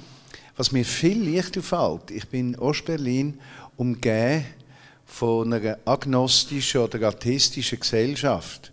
[0.55, 3.39] was mir viel leichter fällt, ich bin in Ostberlin
[3.75, 4.45] umgeben
[5.05, 8.71] von einer agnostischen oder atheistischen Gesellschaft.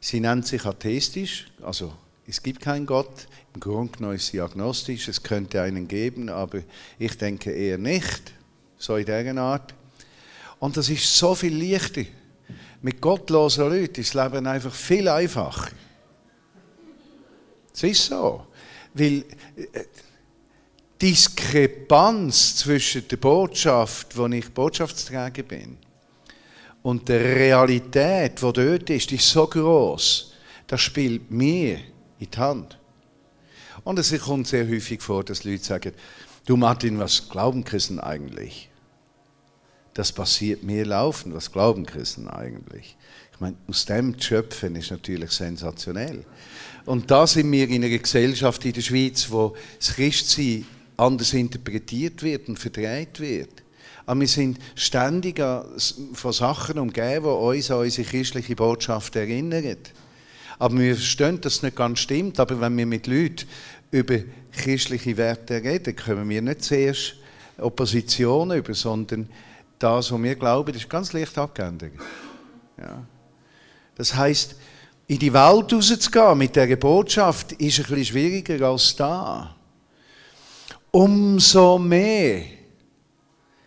[0.00, 1.92] Sie nennt sich atheistisch, also
[2.26, 3.26] es gibt keinen Gott.
[3.54, 6.60] Im Grunde genommen ist sie agnostisch, es könnte einen geben, aber
[6.98, 8.32] ich denke eher nicht,
[8.78, 9.74] so in dieser Art.
[10.58, 12.04] Und das ist so viel leichter.
[12.80, 15.70] Mit gottlosen Leuten ist das Leben einfach viel einfacher.
[17.74, 18.46] Es ist so.
[18.94, 19.24] Weil
[19.56, 19.84] äh,
[21.00, 25.78] Diskrepanz zwischen der Botschaft, wo ich Botschaftsträger bin,
[26.82, 30.32] und der Realität, die dort ist, die ist so groß,
[30.66, 31.78] das spielt mir
[32.18, 32.78] in die Hand.
[33.84, 35.92] Und es kommt sehr häufig vor, dass Leute sagen,
[36.46, 38.70] du Martin, was glauben Christen eigentlich?
[39.98, 42.96] Das passiert mir laufend, was glauben Christen eigentlich?
[43.32, 46.24] Ich meine, aus dem zu schöpfen ist natürlich sensationell.
[46.86, 50.64] Und da sind wir in einer Gesellschaft in der Schweiz, wo das Christsein
[50.96, 53.50] anders interpretiert wird und verdreht wird.
[54.06, 55.42] Aber wir sind ständig
[56.12, 59.78] von Sachen umgeben, die uns an unsere christliche Botschaft erinnern.
[60.60, 62.38] Aber wir verstehen, dass es nicht ganz stimmt.
[62.38, 63.48] Aber wenn wir mit Leuten
[63.90, 64.20] über
[64.52, 67.16] christliche Werte reden, können wir nicht zuerst
[67.58, 69.28] Opposition über, sondern
[69.78, 71.92] das, was wir glauben, ist ganz leicht abgeändert.
[72.78, 73.04] Ja.
[73.96, 74.56] Das heißt,
[75.06, 79.54] in die Welt rauszugehen mit dieser Botschaft ist ein bisschen schwieriger als da.
[80.90, 82.42] Umso mehr,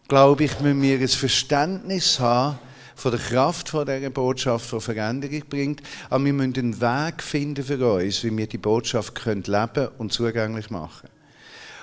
[0.08, 2.60] glaube ich, müssen wir ein Verständnis haben
[2.95, 5.82] von der Kraft dieser Botschaft, die Veränderung bringt.
[6.10, 10.13] Aber wir müssen einen Weg finden für uns, wie wir die Botschaft können leben und
[10.13, 11.10] zugänglich machen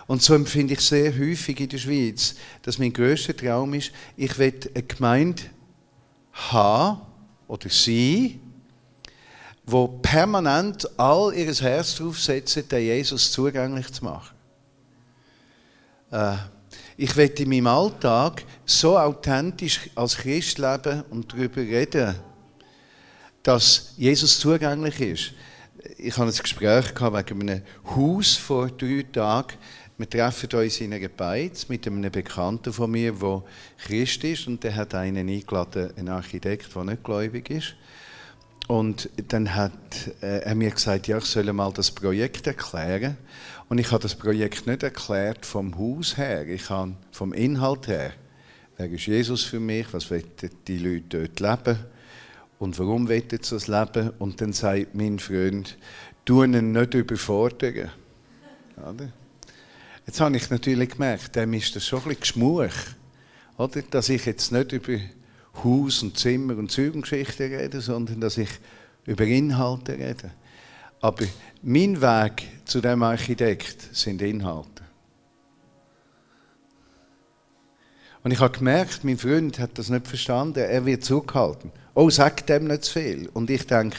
[0.08, 4.36] Und so empfinde ich sehr häufig in der Schweiz, dass mein grösster Traum ist, ich
[4.38, 5.42] will eine Gemeinde
[6.32, 7.02] haben
[7.46, 8.40] oder sein,
[9.66, 14.34] wo permanent all ihr Herz darauf setzen, den Jesus zugänglich zu machen.
[16.10, 16.36] Äh,
[16.96, 22.14] ich werde in meinem Alltag so authentisch als Christ leben und darüber reden,
[23.42, 25.32] dass Jesus zugänglich ist.
[25.98, 27.62] Ich hatte ein Gespräch wegen einem
[27.94, 29.58] Haus vor drei Tagen.
[29.98, 33.42] Wir treffen uns in einer Beiz mit einem Bekannten von mir, der
[33.78, 37.74] Christ ist, und der hat einen eingeladen, einen Architekt, der nicht gläubig ist.
[38.68, 39.72] Und dann hat
[40.22, 43.16] äh, er mir gesagt, ja, ich soll mal das Projekt erklären.
[43.68, 48.12] Und ich habe das Projekt nicht erklärt vom Haus her, ich habe vom Inhalt her.
[48.76, 49.92] Wer ist Jesus für mich?
[49.92, 50.30] Was wollen
[50.68, 51.78] die Leute dort leben?
[52.60, 54.12] Und warum wollen sie das leben?
[54.20, 55.76] Und dann sagt mein Freund,
[56.24, 57.90] du ihn nicht überfordern.
[60.08, 62.72] Jetzt habe ich natürlich gemerkt, dem ist das schon ein bisschen Geschmuch.
[63.58, 63.82] Oder?
[63.82, 64.98] Dass ich jetzt nicht über
[65.62, 68.48] Haus und Zimmer und Zeugengeschichten rede, sondern dass ich
[69.04, 70.30] über Inhalte rede.
[71.02, 71.26] Aber
[71.60, 74.82] mein Weg zu dem Architekt sind Inhalte.
[78.22, 80.60] Und ich habe gemerkt, mein Freund hat das nicht verstanden.
[80.60, 81.70] Er wird zurückhalten.
[81.92, 83.28] Oh, sag dem nicht zu viel.
[83.34, 83.98] Und ich denke,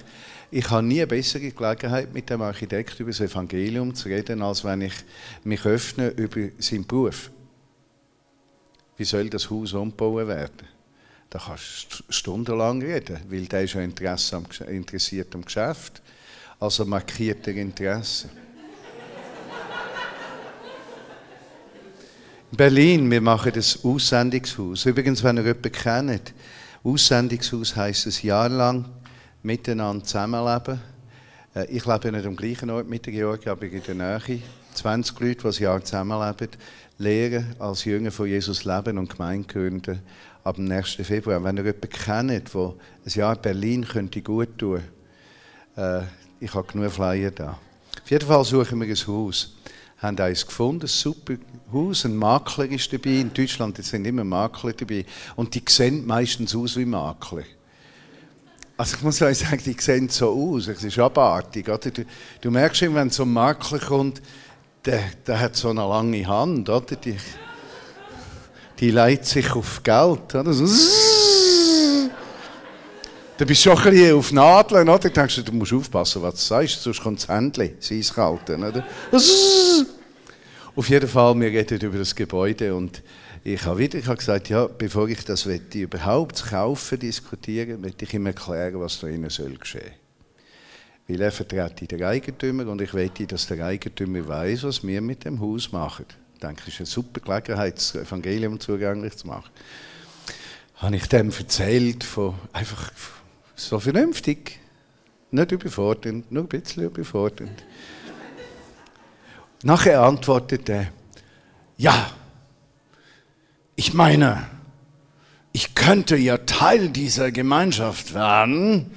[0.52, 4.64] ich habe nie eine bessere Gelegenheit, mit dem Architekt über das Evangelium zu reden, als
[4.64, 4.94] wenn ich
[5.44, 7.30] mich öffne über seinen Beruf.
[8.98, 10.68] Wie soll das Haus umgebaut werden?
[11.30, 16.02] Da kannst du stundenlang reden, weil der ist ja interessiert am Geschäft.
[16.60, 18.30] Also markiert er Interesse.
[22.52, 24.86] In Berlin, wir machen das Aussendungshaus.
[24.86, 26.34] Übrigens, wenn ihr jemanden kennt,
[26.84, 28.86] Aussendungshaus heisst ein Jahr lang
[29.44, 30.80] miteinander zusammenleben.
[31.56, 34.42] Äh, ich lebe nicht am gleichen Ort mit der Georgia, aber in der Nähe.
[34.74, 36.50] 20 Leute, die ein Jahr zusammenleben,
[36.98, 40.02] lehren, als Jünger von Jesus leben und Gemeinde gründen
[40.44, 41.44] ab dem nächsten Februar.
[41.44, 42.74] Wenn ihr jemanden kennt, der
[43.06, 44.82] ein Jahr in Berlin könnte gut tun
[45.76, 47.60] könnte, äh, ich habe genug Flyer da.
[48.02, 49.56] Auf jeden Fall suchen wir ein Haus.
[50.00, 51.36] Wir haben eins gefunden, ein super
[51.74, 52.06] Haus.
[52.06, 53.20] Ein Makler ist dabei.
[53.20, 55.06] In Deutschland sind immer Makler dabei.
[55.36, 57.44] Und die sehen meistens aus wie Makler.
[58.80, 60.70] Also ich muss sagen, die sehen so aus.
[60.70, 61.68] Es ist abartig.
[61.68, 61.92] Oder?
[61.92, 62.06] Du,
[62.40, 64.22] du merkst immer, wenn so ein Makler kommt,
[64.86, 66.70] der, der hat so eine lange Hand.
[66.70, 66.96] Oder?
[66.96, 67.18] Die,
[68.80, 70.34] die leitet sich auf Geld.
[70.34, 70.54] Oder?
[70.54, 70.66] So,
[73.38, 75.10] du bist schon ein bisschen auf Nadeln, oder?
[75.10, 78.50] Du denkst, du musst aufpassen, was du sagst, sonst kommt das Händchen, sie ist kalt,
[78.50, 78.86] oder?
[80.74, 83.04] Auf jeden Fall, wir reden über das Gebäude und
[83.44, 88.06] ich habe wieder ich habe gesagt, ja, bevor ich das wette, überhaupt kaufen, diskutieren, möchte
[88.06, 89.94] ich ihm erklären, was da innen soll geschehen.
[91.08, 95.26] Weil er vertritt den Eigentümer und ich möchte, dass der Eigentümer weiß, was wir mit
[95.26, 96.06] dem Haus machen.
[96.34, 99.50] Ich denke, es ist eine super Gelegenheit, das Evangelium zugänglich zu machen.
[100.76, 102.92] Habe ich dem erzählt, von einfach
[103.56, 104.60] so vernünftig,
[105.32, 107.64] nicht überfordernd, nur ein bisschen überfordernd.
[109.64, 110.88] Nachher antwortete er,
[111.76, 112.12] ja,
[113.80, 114.46] ich meine,
[115.54, 118.92] ich könnte ja Teil dieser Gemeinschaft werden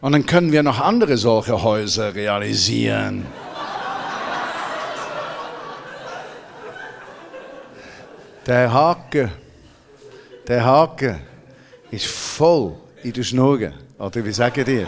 [0.00, 3.26] und dann können wir noch andere solche Häuser realisieren.
[8.46, 9.32] Der Haken,
[10.46, 11.18] der Haken
[11.90, 13.72] ist voll in der Schnur.
[13.98, 14.86] Oder wie sagen die?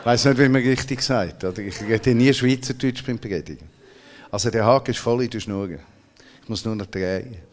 [0.00, 1.44] Ich weiß nicht, wie man richtig sagt.
[1.44, 3.68] Oder ich rede nie Schweizerdeutsch beim Predigen.
[4.32, 5.68] Also der Haken ist voll in der Schnur.
[6.42, 7.47] Ich muss nur noch drehen.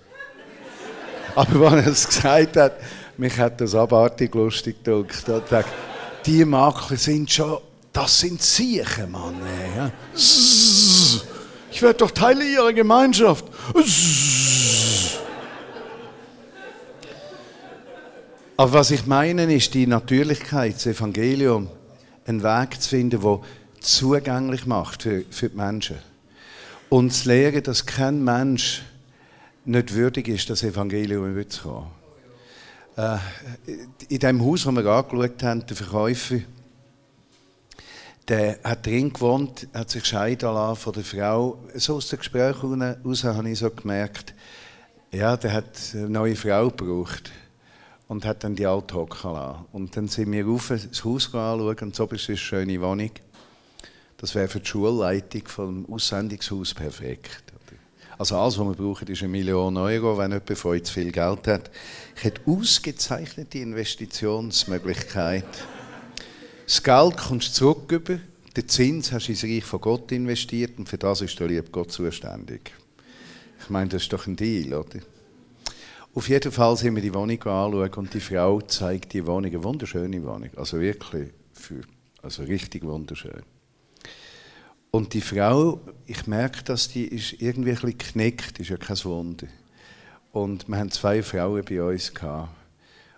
[1.36, 2.74] Aber wenn er es gesagt hat,
[3.18, 5.28] mich hat das abartig lustig gedrückt.
[5.28, 5.70] Er sagt,
[6.26, 7.60] die Makler sind schon,
[7.92, 9.36] das sind Siechen, Mann.
[9.76, 9.92] Ja.
[11.72, 13.46] Ich werde doch Teil ihrer Gemeinschaft.
[18.58, 21.70] Aber was ich meine, ist die Natürlichkeit, das Evangelium,
[22.26, 23.40] einen Weg zu finden, der
[23.82, 25.98] zugänglich macht für, für die Menschen.
[26.90, 28.82] Und zu lehren, dass kein Mensch
[29.66, 31.90] nicht würdig ist, das Evangelium überzukommen.
[32.98, 33.18] Äh,
[34.08, 36.40] in dem Haus, das wir angeschaut haben, der Verkäufer,
[38.28, 41.60] der hat drin gewohnt, hat sich scheiden lassen von der Frau.
[41.76, 44.34] So aus dem Gespräch heraus habe ich so gemerkt,
[45.12, 47.32] ja, der hat eine neue Frau gebraucht
[48.08, 49.66] und hat dann die alte hocken lassen.
[49.72, 53.12] Und dann sind wir rauf das Haus anschauen und so ist eine schöne Wohnung.
[54.18, 57.55] Das wäre für die Schulleitung vom Aussendungshaus perfekt.
[58.18, 61.12] Also alles, was wir brauchen, ist eine Million Euro, wenn jemand von euch zu viel
[61.12, 61.70] Geld hat.
[62.16, 65.46] Ich hätte ausgezeichnete Investitionsmöglichkeit.
[66.66, 68.20] Das Geld kommst du zurück über,
[68.56, 71.70] den Zins hast du ins Reich von Gott investiert und für das ist der liebe
[71.72, 72.72] Gott zuständig.
[73.60, 75.00] Ich meine, das ist doch ein Deal, oder?
[76.14, 79.64] Auf jeden Fall sind wir die Wohnung anschauen und die Frau zeigt die Wohnung, eine
[79.64, 81.82] wunderschöne Wohnung, also wirklich, für,
[82.22, 83.44] also richtig wunderschön.
[84.96, 89.04] Und die Frau, ich merke, dass die ist irgendwie ein bisschen geknickt, ist ja kein
[89.04, 89.48] Wunder.
[90.32, 92.56] Und wir haben zwei Frauen bei uns gehabt.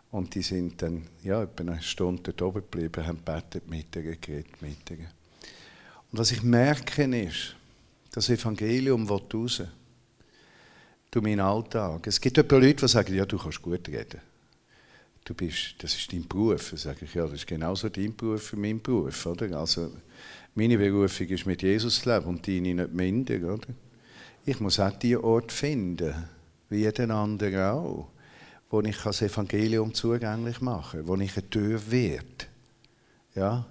[0.09, 4.15] Und die sind dann, ja, etwa eine Stunde dort oben geblieben, haben gebetet mit ihr,
[4.15, 5.05] geredet mit ihr.
[6.11, 7.55] Und was ich merke ist,
[8.11, 9.61] das Evangelium will raus.
[11.11, 12.07] Du meinen Alltag.
[12.07, 14.21] Es gibt Leute, die sagen, ja, du kannst gut reden.
[15.23, 16.71] Du bist, das ist dein Beruf.
[16.71, 19.27] Dann sage ich, ja, das ist genauso dein Beruf wie mein Beruf.
[19.27, 19.59] Oder?
[19.59, 19.91] Also,
[20.57, 23.53] meine Berufung ist mit Jesus zu leben und deine nicht minder.
[23.53, 23.67] Oder?
[24.43, 26.15] Ich muss auch diesen Ort finden,
[26.69, 28.09] wie jeden anderen auch,
[28.71, 32.47] wo ich das Evangelium zugänglich mache, wo ich eine Tür werde.
[33.35, 33.67] Ja?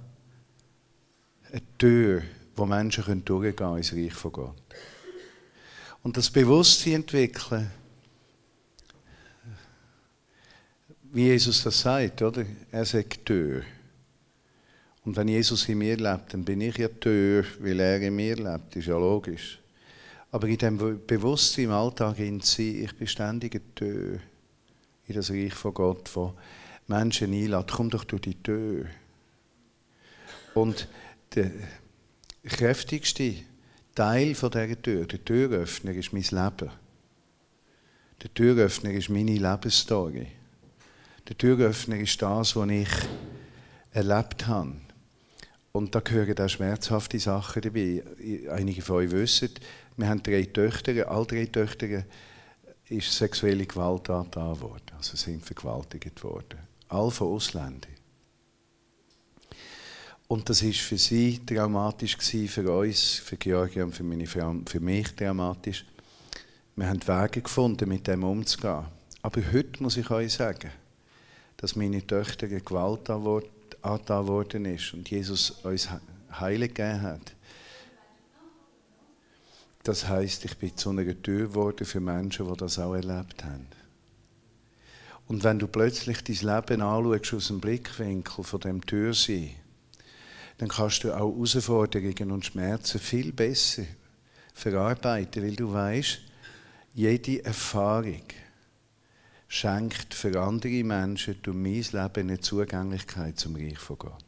[1.51, 2.23] Eine Tür,
[2.55, 4.63] wo Menschen durchgehen können ins Reich von Gott.
[6.05, 7.69] Und das Bewusstsein entwickeln,
[11.13, 12.47] wie Jesus das sagt, oder?
[12.71, 13.65] Er sagt Tür.
[15.07, 18.35] Und wenn Jesus in mir lebt, dann bin ich ja Tür, weil er in mir
[18.35, 18.71] lebt.
[18.71, 19.61] Das ist ja logisch.
[20.33, 24.19] Aber in dem Bewusstsein im Alltag in sie, ich bin ständig Tür
[25.07, 26.35] in das Reich von Gott, wo
[26.89, 27.71] Menschen einlädt.
[27.71, 28.87] Komm doch durch die Tür.
[30.55, 30.89] Und
[31.37, 31.53] der
[32.45, 33.33] kräftigste
[33.95, 36.71] Teil von dieser Tür, der Türöffner, ist mein Leben.
[38.25, 40.27] Der Türöffner ist meine Lebensstory.
[41.29, 42.89] Der Türöffner ist das, was ich
[43.93, 44.86] erlebt habe.
[45.77, 48.03] Und da gehören auch schmerzhafte Sachen dabei.
[48.51, 49.51] Einige von euch wissen,
[49.99, 52.03] wir haben drei Töchter, alle drei Töchter
[52.89, 56.61] ist sexuelle Gewalt angetan worden, also sind vergewaltigt worden.
[56.89, 57.93] Alle von Ausländern.
[60.29, 64.81] Und das war für sie traumatisch für uns, für Georgia und für, meine Frau, für
[64.81, 65.85] mich traumatisch.
[66.75, 68.87] Wir haben Wege gefunden, mit dem umzugehen.
[69.21, 70.71] Aber heute muss ich euch sagen,
[71.59, 73.56] dass meine Töchter Gewalt angetan
[73.87, 75.89] angetan worden ist und Jesus uns
[76.33, 77.35] Heile gegeben hat.
[79.83, 83.69] Das heißt, ich bin zu einer Tür geworden für Menschen, die das auch erlebt haben.
[85.29, 89.51] Und wenn du plötzlich dein Leben anschaust aus dem Blickwinkel von dem Türsein,
[90.59, 93.85] dann kannst du auch Herausforderungen und Schmerzen viel besser
[94.55, 96.19] verarbeiten, weil du weißt,
[96.95, 98.23] jede Erfahrung,
[99.49, 104.25] schenkt für andere Menschen durch mein Leben eine Zugänglichkeit zum Reich von Gott.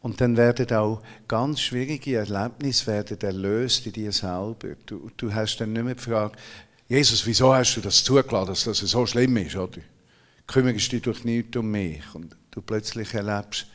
[0.00, 4.74] Und dann werden auch ganz schwierige Erlebnisse werden erlöst in dir selber.
[4.84, 6.36] Du, du hast dann nicht mehr die Frage,
[6.88, 9.56] Jesus, wieso hast du das zugelassen, dass das so schlimm ist?
[9.56, 9.80] Oder?
[10.46, 12.02] Kümmerst dich durch nichts um mich.
[12.14, 13.66] Und du plötzlich erlebst,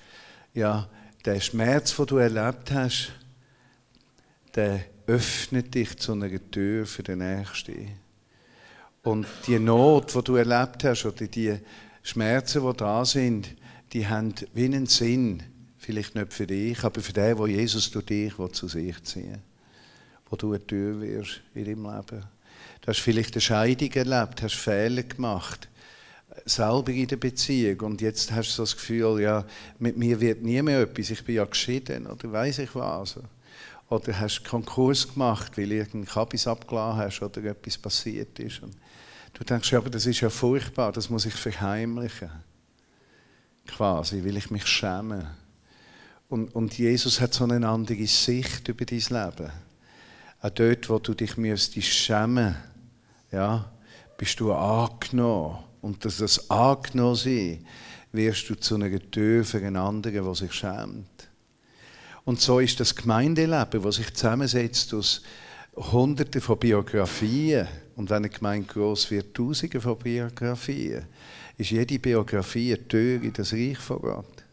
[0.53, 0.89] ja,
[1.23, 3.13] der Schmerz, den du erlebt hast,
[4.53, 8.06] der öffnet dich zu einer Tür für den Nächsten.
[9.07, 11.57] Und die Not, die du erlebt hast, oder die
[12.03, 13.55] Schmerzen, die da sind,
[13.93, 15.43] die haben wie einen Sinn.
[15.77, 19.41] Vielleicht nicht für dich, aber für den, wo Jesus durch dich zu sich ziehen
[20.29, 22.25] Wo du eine Tür wirst in deinem Leben.
[22.81, 25.69] Du hast vielleicht eine Scheidung erlebt, hast Fehler gemacht,
[26.43, 29.45] selber in der Beziehung und jetzt hast du so das Gefühl, ja,
[29.79, 33.17] mit mir wird nie mehr etwas, ich bin ja geschieden oder weiß ich was.
[33.89, 38.61] Oder hast Konkurs gemacht, weil irgendein Kabis abgeladen hast oder etwas passiert ist.
[38.61, 38.75] Und
[39.37, 42.31] du denkst, ja, aber das ist ja furchtbar, das muss ich verheimlichen.
[43.67, 45.27] Quasi, will ich mich schämen.
[46.29, 49.51] Und, und Jesus hat so eine andere Sicht über dein Leben.
[50.41, 52.55] Auch dort, wo du dich müsstest schämen,
[53.31, 53.71] ja,
[54.17, 55.57] bist du angenommen.
[55.81, 57.65] Und dass das angenommen sein,
[58.11, 61.29] wirst du zu einer Tür für einen anderen, der sich schämt.
[62.25, 65.21] Und so ist das Gemeindeleben, das sich zusammensetzt aus
[65.75, 67.67] Hunderten von Biografien.
[67.97, 71.03] Und wenn eine Gemeinde groß wird, Tausende von Biografien,
[71.57, 74.43] ist jede Biografie eine Tür in das Reich von Gott.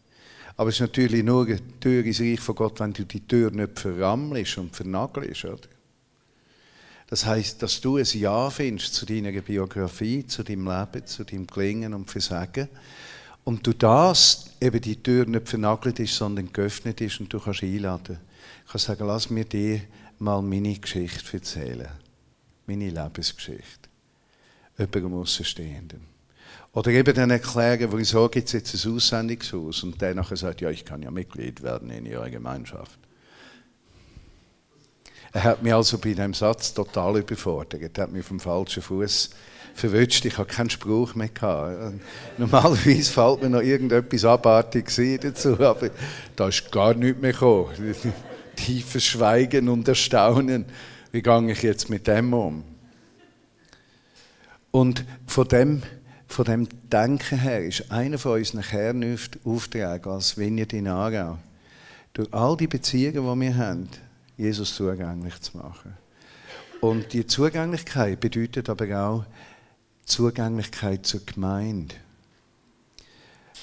[0.57, 3.51] Aber es ist natürlich nur eine Tür ins Reich von Gott, wenn du die Tür
[3.51, 5.45] nicht verrammelst und vernagelst.
[5.45, 5.67] Oder?
[7.07, 11.45] Das heißt, dass du ein Ja findest zu deiner Biografie, zu deinem Leben, zu deinem
[11.45, 12.67] Gelingen und Versagen.
[13.43, 17.61] Und du das, eben die Tür nicht vernagelt ist, sondern geöffnet ist und du kannst
[17.61, 18.17] einladen.
[18.65, 19.81] Ich kann sagen, lass mir dir
[20.17, 22.04] mal meine Geschichte erzählen.
[22.65, 23.89] Meine Lebensgeschichte.
[24.77, 26.15] Jemandem Außenstehenden.
[26.73, 30.69] Oder eben dann erklären, wieso gibt es jetzt ein Aussendungshaus und der nachher sagt, ja,
[30.69, 32.99] ich kann ja Mitglied werden in ihrer Gemeinschaft.
[35.31, 37.97] Er hat mich also bei diesem Satz total überfordert.
[37.97, 39.29] Er hat mich vom falschen Fuß
[39.73, 40.23] verwünscht.
[40.25, 41.95] Ich habe keinen Spruch mehr gehabt.
[42.37, 45.89] Normalerweise fällt mir noch irgendetwas Abartiges dazu, aber
[46.35, 47.73] da ist gar nichts mehr gekommen.
[48.55, 50.65] Tiefes Schweigen und Erstaunen.
[51.15, 52.65] Wie gehe ich jetzt mit dem um?
[54.71, 55.81] Und von dem,
[56.27, 61.37] von dem Denken her ist einer von unseren Kernaufträgen als Vineyard in Aarau,
[62.11, 63.87] durch all die Beziehungen, die wir haben,
[64.35, 65.93] Jesus zugänglich zu machen.
[66.81, 69.25] Und die Zugänglichkeit bedeutet aber auch
[70.03, 71.95] Zugänglichkeit zur Gemeinde.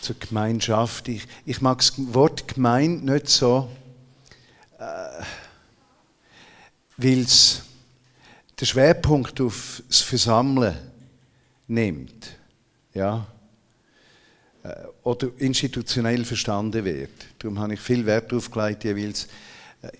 [0.01, 1.07] Zur Gemeinschaft.
[1.07, 3.69] Ich, ich mag das Wort Gemeinde nicht so,
[4.79, 5.23] äh,
[7.03, 7.63] weil es
[8.61, 10.77] den Schwerpunkt auf das Versammeln
[11.67, 12.37] nimmt.
[12.95, 13.27] Ja?
[14.63, 17.11] Äh, oder institutionell verstanden wird.
[17.39, 19.29] Darum habe ich viel Wert darauf gelegt, jeweils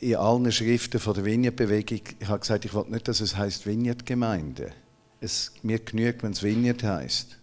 [0.01, 3.67] in allen Schriften von der Vineyard-Bewegung, ich habe gesagt, ich wollte nicht, dass es heißt
[3.67, 4.73] Vineyard-Gemeinde.
[5.21, 7.37] Es mir genügt, wenn es Vineyard heißt,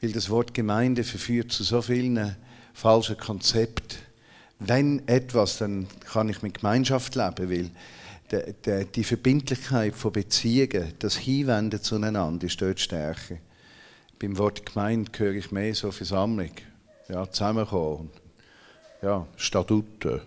[0.00, 2.36] weil das Wort Gemeinde verführt zu so vielen
[2.72, 3.98] falschen Konzepten.
[4.58, 7.70] Wenn etwas, dann kann ich mit Gemeinschaft leben, weil
[8.30, 13.36] die, die, die Verbindlichkeit von Beziehungen, das Hinwenden zueinander, ist dort stärker.
[14.18, 16.50] Beim Wort Gemeinde höre ich mehr so Versammlung,
[17.08, 18.10] ja, zusammenkommen,
[19.02, 20.20] ja, Statuten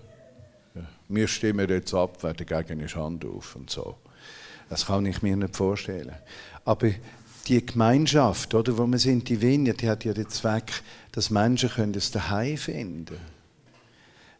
[1.13, 3.95] wir stimmen jetzt ab, wer dagegen ist, Hand auf und so.
[4.69, 6.15] Das kann ich mir nicht vorstellen.
[6.65, 6.89] Aber
[7.47, 10.71] die Gemeinschaft, oder, wo wir sind, die Vineyard, die hat ja den Zweck,
[11.11, 13.17] dass Menschen können es daheim finden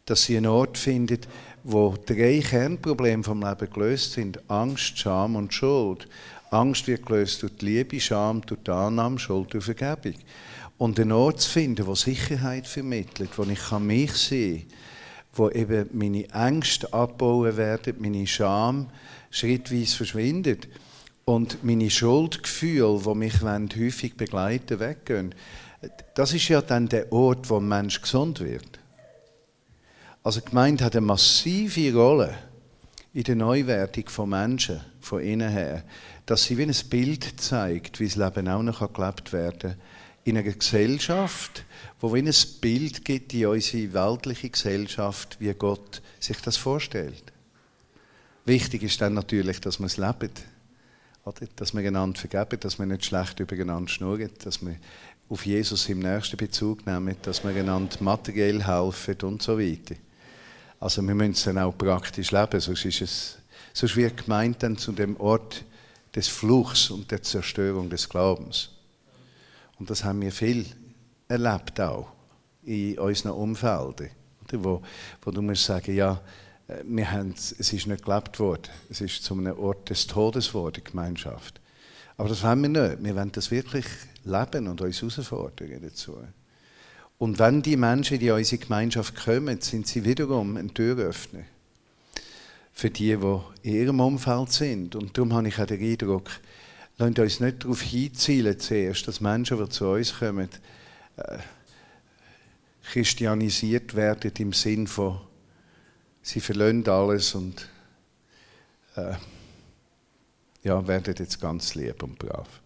[0.06, 1.20] Dass sie einen Ort finden,
[1.64, 4.38] wo drei Kernprobleme vom Leben gelöst sind.
[4.48, 6.06] Angst, Scham und Schuld.
[6.50, 10.14] Angst wird gelöst durch die Liebe, Scham durch die Annahme, Schuld durch Vergebung.
[10.76, 14.78] Und einen Ort zu finden, wo Sicherheit vermittelt, wo ich mich sehen kann,
[15.32, 18.88] wo eben meine Ängste abbauen werden, meine Scham
[19.30, 20.68] schrittweise verschwindet
[21.24, 25.34] und meine Schuldgefühle, die mich häufig begleiten, weggehen.
[26.14, 28.83] Das ist ja dann der Ort, wo ein Mensch gesund wird.
[30.24, 32.34] Also die Gemeinde hat eine massive Rolle
[33.12, 35.84] in der Neuwertung von Menschen, von innen her,
[36.24, 39.80] dass sie wie ein Bild zeigt, wie das Leben auch noch gelebt werden kann
[40.24, 41.64] in einer Gesellschaft,
[42.00, 47.24] wo wie ein Bild gibt in unsere weltliche Gesellschaft, wie Gott sich das vorstellt.
[48.46, 49.98] Wichtig ist dann natürlich, dass wir es.
[49.98, 51.46] Oder?
[51.56, 54.76] Dass wir einander vergeben, dass wir nicht schlecht übereinander schnurren, dass wir
[55.28, 59.96] auf Jesus im nächsten Bezug nehmen, dass wir einander materiell helfen und so weiter.
[60.84, 63.38] Also wir müssen es dann auch praktisch leben, sonst, ist es,
[63.72, 65.64] sonst wird gemeint dann zu dem Ort
[66.14, 68.68] des Fluchs und der Zerstörung des Glaubens.
[69.78, 70.66] Und das haben wir viel
[71.26, 72.12] erlebt auch
[72.64, 74.10] in unseren Umfeldern.
[74.52, 74.82] Wo,
[75.22, 76.20] wo du musst sagen, ja,
[76.68, 78.68] äh, wir haben, es ist nicht gelebt worden.
[78.90, 81.62] Es ist zu einem Ort des Todes geworden, die Gemeinschaft.
[82.18, 83.02] Aber das wollen wir nicht.
[83.02, 83.86] Wir wollen das wirklich
[84.24, 86.18] leben und uns herausfordern dazu.
[87.24, 91.44] Und wenn die Menschen in unsere Gemeinschaft kommen, sind sie wiederum ein Türöffner
[92.74, 94.94] für die, die in ihrem Umfeld sind.
[94.94, 96.28] Und darum habe ich auch den Eindruck,
[96.98, 100.50] Lasst uns nicht darauf hinzielen zuerst, dass Menschen, die zu uns kommen,
[101.16, 101.38] äh,
[102.92, 105.18] christianisiert werden im Sinn von,
[106.20, 107.70] sie verlöhnt alles und
[108.96, 109.14] äh,
[110.62, 112.60] ja, werden jetzt ganz lieb und brav.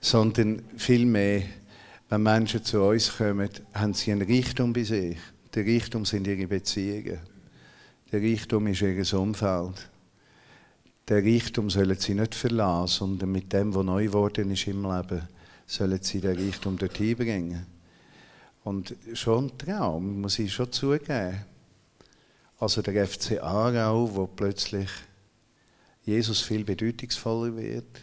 [0.00, 1.42] Sondern vielmehr
[2.08, 5.18] Wenn Menschen zu uns kommen, haben sie einen Reichtum bei sich.
[5.52, 7.18] Der Reichtum sind ihre Beziehungen.
[8.12, 9.90] Der Reichtum ist ihr Umfeld.
[11.08, 15.22] Der Reichtum sollen sie nicht verlassen, sondern mit dem, was neu geworden ist im Leben,
[15.66, 17.66] sollen sie den Reichtum dorthin bringen.
[18.62, 21.44] Und schon ein Traum, muss ich schon zugeben.
[22.58, 24.90] Also der FC Aarau, wo plötzlich
[26.04, 28.00] Jesus viel bedeutungsvoller wird.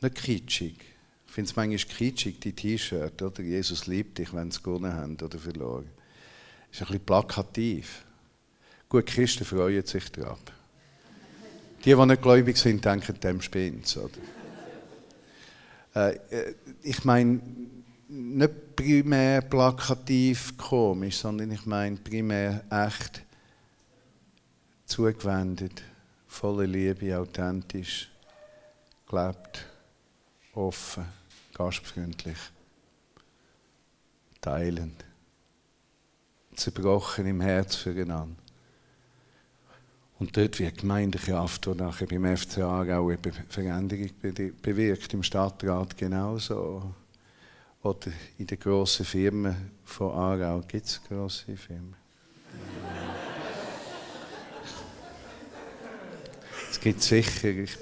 [0.00, 0.93] Nicht kitschig.
[1.34, 3.42] Ich finde es manchmal kitschig, die T-Shirt, oder?
[3.42, 5.90] Jesus liebt dich, wenn sie gewonnen haben oder verloren.
[6.70, 8.04] Ist ein bisschen plakativ.
[8.88, 10.38] Gut, Christen freuen sich drauf.
[11.84, 13.98] Die, die nicht gläubig sind, denken, dem spinnt
[15.96, 16.54] äh, äh,
[16.84, 17.40] Ich meine,
[18.06, 23.24] nicht primär plakativ komisch, sondern ich meine primär echt
[24.86, 25.82] zugewendet,
[26.28, 28.08] voller Liebe, authentisch,
[29.08, 29.66] gelebt,
[30.52, 31.23] offen,
[31.54, 32.38] gastfreundlich,
[34.40, 35.04] teilend,
[36.54, 38.36] zerbrochen im Herz füreinander.
[40.18, 44.10] Und dort wird Gemeindekraft, die nachher beim FCA auch eine Veränderung
[44.62, 46.94] bewirkt, im Stadtrat genauso.
[47.82, 51.94] Oder in den grossen Firmen von Aarau gibt es grosse Firmen.
[56.70, 57.78] Es gibt sicher, ich,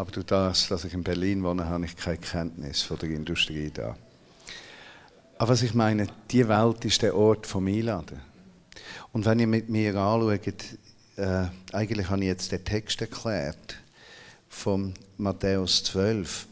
[0.00, 3.70] aber durch das, dass ich in Berlin wohne, habe ich keine Kenntnis von der Industrie
[3.72, 3.94] da.
[5.36, 8.18] Aber was ich meine, die Welt ist der Ort vom Einladen.
[9.12, 10.64] Und wenn ihr mit mir anschaut,
[11.16, 13.76] äh, eigentlich habe ich jetzt den Text erklärt,
[14.48, 16.46] von Matthäus 12.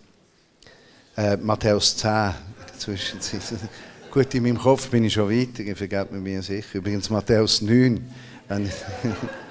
[1.16, 2.34] Äh, Matthäus 10,
[2.76, 3.40] Zwischenzeit.
[4.10, 6.74] Gut, in meinem Kopf bin ich schon weiter, vergesse mir sicher.
[6.74, 8.14] Übrigens Matthäus 9,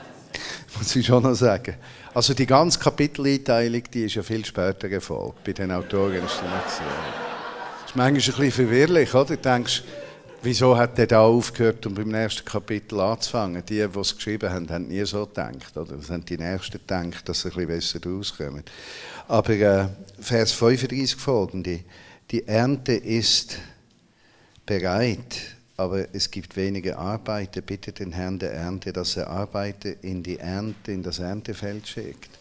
[0.77, 1.75] muss ich schon noch sagen.
[2.13, 5.43] Also die ganze Kapiteleinteilung, die ist ja viel später erfolgt.
[5.43, 6.83] Bei den Autoren ist das nicht so.
[6.83, 9.35] Das ist manchmal ein bisschen verwirrlich, oder?
[9.35, 9.83] Du denkst,
[10.43, 13.63] Wieso hat er da aufgehört, um beim nächsten Kapitel anzufangen?
[13.65, 15.75] Die, die es geschrieben haben, haben nie so gedacht.
[15.75, 15.97] Oder?
[15.97, 18.63] Das haben die Nächsten gedacht, dass sie ein bisschen besser rauskommen.
[19.27, 19.87] Aber äh,
[20.19, 21.79] Vers 35 folgende.
[22.29, 23.57] Die Ernte ist
[24.65, 27.61] bereit, aber es gibt wenige Arbeiter.
[27.61, 32.31] Bitte den Herrn der Ernte, dass er Arbeiter in die Ernte, in das Erntefeld schickt.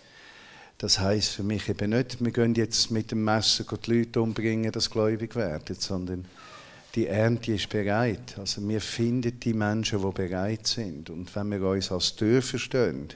[0.78, 4.72] Das heißt für mich eben nicht, wir gehen jetzt mit dem Messer die Leute umbringen,
[4.72, 6.24] dass gläubig werden, sondern
[6.94, 8.36] die Ernte ist bereit.
[8.38, 11.10] Also wir finden die Menschen, die bereit sind.
[11.10, 13.08] Und wenn wir uns als Tür verstehen,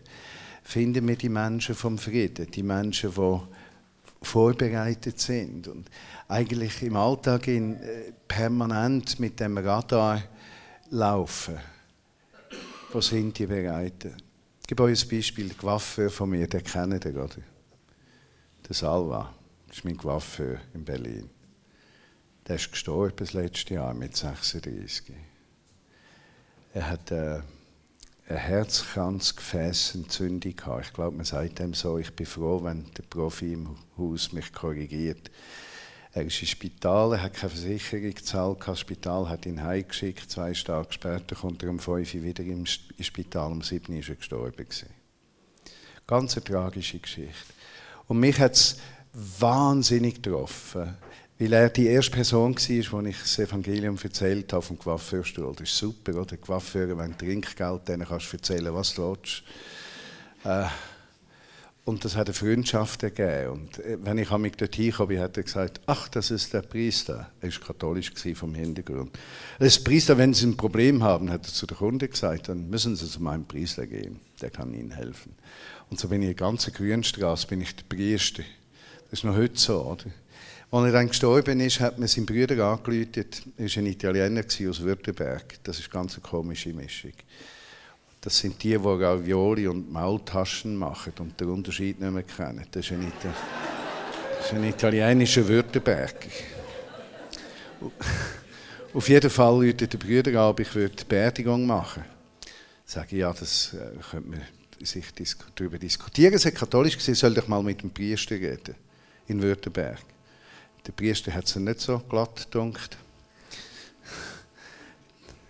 [0.62, 3.41] finden wir die Menschen vom Frieden, die Menschen, die
[4.23, 5.89] vorbereitet sind und
[6.29, 10.23] eigentlich im Alltag in, äh, permanent mit dem Radar
[10.91, 11.59] laufen.
[12.93, 14.16] Wo sind die Bereiten?
[14.61, 15.49] Ich gebe euch ein Beispiel.
[15.49, 17.37] Der Coiffeur von mir, der kennt ihr, oder?
[18.68, 19.35] Der Salva.
[19.66, 21.31] Das ist mein Coiffeur in Berlin.
[22.47, 25.14] Der ist gestorben das letzte Jahr mit 36.
[26.75, 27.41] Er hat äh,
[28.31, 30.87] eine Herzkranzgefäßentzündung gehabt.
[30.87, 34.53] Ich glaube, man sagt ihm so, ich bin froh, wenn der Profi im Haus mich
[34.53, 35.33] korrigiert.
[36.12, 40.31] Er ist ins Spital, er hat keine Versicherung gezahlt, das Spital hat ihn heimgeschickt.
[40.31, 44.09] Zwei Tage später kommt er um 5 Uhr wieder ins Spital, um 7 Uhr ist
[44.09, 44.66] er gestorben.
[46.07, 47.53] Ganz eine tragische Geschichte.
[48.07, 48.78] Und mich hat es
[49.12, 50.95] wahnsinnig getroffen,
[51.41, 55.55] weil er die erste Person war, wo ich das Evangelium erzählt habe vom Coiffeurstuhl.
[55.57, 56.36] Das ist super, oder?
[56.36, 59.43] Coiffeur, wenn Trinkgeld dann kannst du erzählen, was du willst.
[60.45, 60.66] Äh,
[61.86, 63.53] und das hat eine Freundschaft gegeben.
[63.53, 67.30] Und äh, wenn ich mich dort hinkomme, hat er gesagt, ach, das ist der Priester.
[67.41, 69.18] Er war katholisch vom Hintergrund.
[69.59, 72.97] Das Priester, wenn Sie ein Problem haben, hat er zu der Kunde gesagt, dann müssen
[72.97, 74.20] Sie zu meinem Priester gehen.
[74.43, 75.32] Der kann Ihnen helfen.
[75.88, 78.43] Und so bin ich in der ganzen Grünstraße, bin ich der Priester.
[79.11, 80.05] Das ist noch heute so, oder?
[80.73, 83.43] Als er dann gestorben ist, hat man seinen Bruder angeläutet.
[83.57, 85.59] Er war ein Italiener aus Württemberg.
[85.64, 87.12] Das ist eine ganz komische Mischung.
[88.21, 92.64] Das sind die, die Ravioli und Maultaschen machen und den Unterschied nicht mehr kennen.
[92.71, 93.35] Das ist ein, Ital
[94.37, 96.29] das ist ein italienischer Württemberger.
[98.95, 102.05] Auf jeden Fall läutet der Bruder an, ich würde die Beerdigung machen.
[102.87, 104.41] Ich sage, ja, das äh, könnte man
[104.85, 105.05] sich
[105.57, 106.35] darüber diskutieren.
[106.35, 108.77] Es ist katholisch soll doch mal mit dem Priester reden
[109.27, 110.01] in Württemberg.
[110.87, 112.97] Der Priester hat es nicht so glatt gedunkt.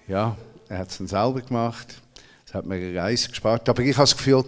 [0.09, 0.37] Ja,
[0.69, 2.03] er hat es dann selber gemacht.
[2.45, 3.69] Das hat mir eine Reise gespart.
[3.69, 4.43] Aber ich habe das Gefühl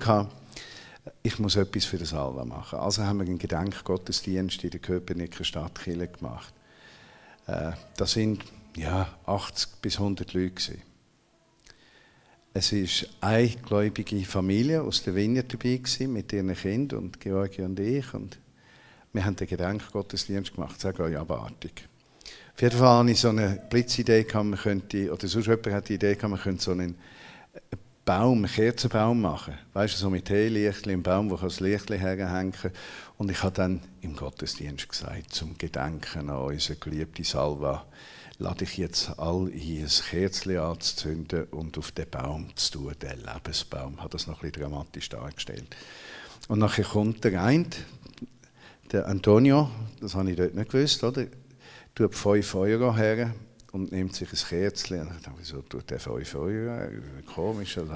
[1.23, 2.79] ich muss etwas für das Alva machen.
[2.79, 6.53] Also haben wir einen Gedenkgottesdienst in der Köpenicker Stadtkirche gemacht.
[7.47, 8.45] Äh, das sind
[8.77, 10.51] ja, 80 bis 100 Leute.
[10.51, 10.83] Gewesen.
[12.55, 17.63] Es war eine gläubige Familie aus der Wiener dabei gewesen, mit ihren Kindern und Georgi
[17.63, 18.13] und ich.
[18.15, 18.39] Und
[19.15, 21.87] Wir haben den Gedenkgottesdienst gemacht, sage euch Abartig.
[22.55, 25.95] Auf jeden Fall hatte ich so eine Blitzidee, man könnte, oder sonst jemand hat die
[25.95, 26.95] Idee, man könnte so einen
[28.07, 29.59] Baum, einen Kerzenbaum machen.
[29.75, 32.53] Weißt du, so mit Teelichtchen, ein Baum, wo das Lichtchen kann.
[33.19, 37.85] Und ich habe dann im Gottesdienst gesagt, zum Gedenken an unsere geliebte Salva,
[38.39, 43.95] lade ich jetzt all ein, Kerzchen anzuzünden und auf den Baum zu tun, den Lebensbaum.
[43.95, 45.77] Ich habe das noch ein bisschen dramatisch dargestellt.
[46.49, 47.67] Und nachher kommt der eine,
[48.93, 49.71] der Antonio,
[50.01, 51.27] das habe ich dort nicht gewusst, oder?
[51.95, 53.35] tut 5 Euro her
[53.73, 55.01] und nimmt sich ein Kerzchen.
[55.01, 56.89] Und ich dachte, wieso tut der 5 Euro?
[57.35, 57.93] Komisch, also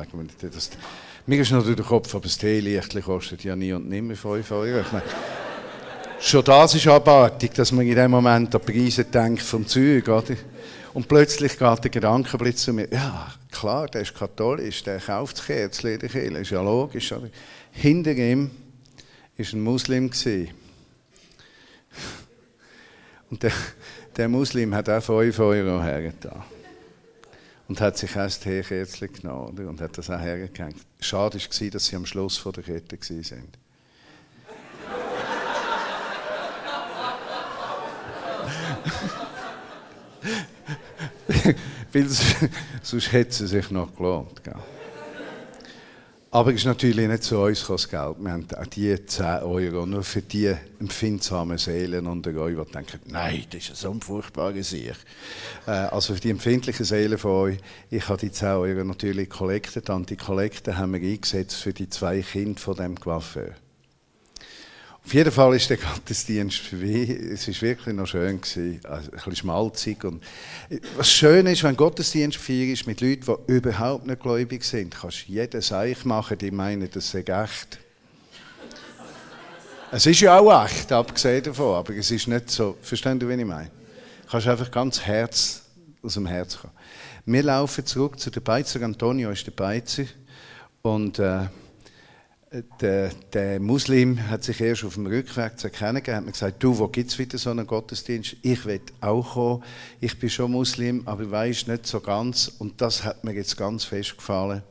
[1.26, 4.51] mir ist noch durch den Kopf, aber das Teelicht kostet ja nie und nimmer 5
[4.53, 4.80] Euro.
[4.80, 5.05] Ich meine,
[6.20, 10.36] schon das ist abartig, dass man in dem Moment an Preise denkt vom Zeug, oder?
[10.94, 15.47] Und plötzlich geht der Gedankenblitz zu mir, ja, klar, der ist katholisch, der kauft das
[15.47, 17.12] Kerzchen in der Kirche, ist ja logisch.
[17.12, 17.28] Oder?
[17.72, 18.51] Hinter ihm
[19.36, 20.11] war ein Muslim.
[23.31, 23.53] Und der,
[24.16, 26.43] der Muslim hat auch 5 Euro hergetan.
[27.68, 30.77] Und hat sich erst Teekerzchen genommen und hat das auch hergehängt.
[31.01, 33.49] Schade war, dass sie am Schluss der Kette waren.
[41.93, 42.09] Weil
[42.83, 44.45] sonst hätte sie sich noch gelohnt.
[44.45, 44.55] Gell?
[46.33, 48.16] Aber es ist natürlich nicht zu uns das Geld.
[48.18, 53.01] Wir haben auch die 10 Euro nur für die empfindsamen Seelen unter euch, die denken,
[53.07, 54.97] nein, das ist so ein furchtbarer Sieg.
[55.66, 57.59] Äh, also für die empfindlichen Seelen von euch,
[57.91, 59.89] ich habe die 10 Euro natürlich kollektiert.
[59.89, 63.55] Und die Kollekte haben wir eingesetzt für die zwei Kinder von dem Coiffeur.
[65.07, 69.09] Auf jeden Fall ist der Gottesdienst für mich, es war wirklich noch schön gewesen, also
[69.09, 70.20] ein bisschen schmalzig und
[70.96, 75.32] was schön ist, wenn Gottesdienst ist mit Leuten, die überhaupt nicht gläubig sind, kannst du
[75.32, 77.78] jeden Seich machen, die meinen, das sei echt.
[79.92, 83.34] es ist ja auch echt, abgesehen davon, aber es ist nicht so, verstehst du, wie
[83.34, 83.70] ich meine?
[84.24, 85.62] Du kannst einfach ganz Herz,
[86.02, 86.74] aus dem Herz kommen.
[87.26, 90.07] Wir laufen zurück zu der Beizer, Antonio ist der Beizer
[90.82, 91.46] und äh,
[92.80, 96.62] der, der, Muslim hat sich erst auf dem Rückweg zu erkennen gegeben, hat mir gesagt,
[96.62, 98.36] du, wo gibt es wieder so einen Gottesdienst?
[98.42, 99.64] Ich will auch kommen.
[100.00, 102.48] Ich bin schon Muslim, aber ich weiß nicht so ganz.
[102.59, 104.62] Und das hat mir jetzt ganz fest gefallen.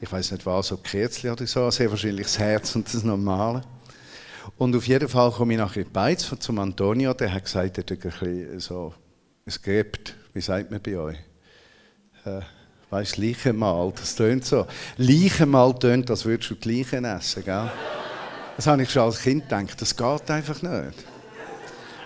[0.00, 3.62] Ich weiß nicht was, ob Kerzchen oder so, sehr wahrscheinlich das Herz und das Normale.
[4.58, 7.82] Und auf jeden Fall komme ich nachher in Beiz zum Antonio, der hat gesagt, er
[7.82, 8.94] hat ein bisschen so,
[9.44, 11.18] es gräbt, wie sagt man bei euch?
[12.24, 12.40] Äh,
[12.90, 14.66] Weißt du, Leichenmahl, das tönt so.
[14.96, 17.70] Leichenmahl tönt, als würdest du die Leichen essen, gell?
[18.56, 21.04] Das habe ich schon als Kind gedacht, das geht einfach nicht.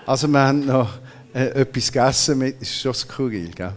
[0.06, 0.98] Also wir haben noch
[1.34, 3.76] äh, etwas gegessen, mit, ist schon skurril, gell?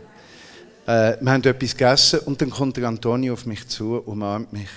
[0.86, 4.70] Äh, wir haben etwas gegessen und dann kommt der Antonio auf mich zu, umarmt mich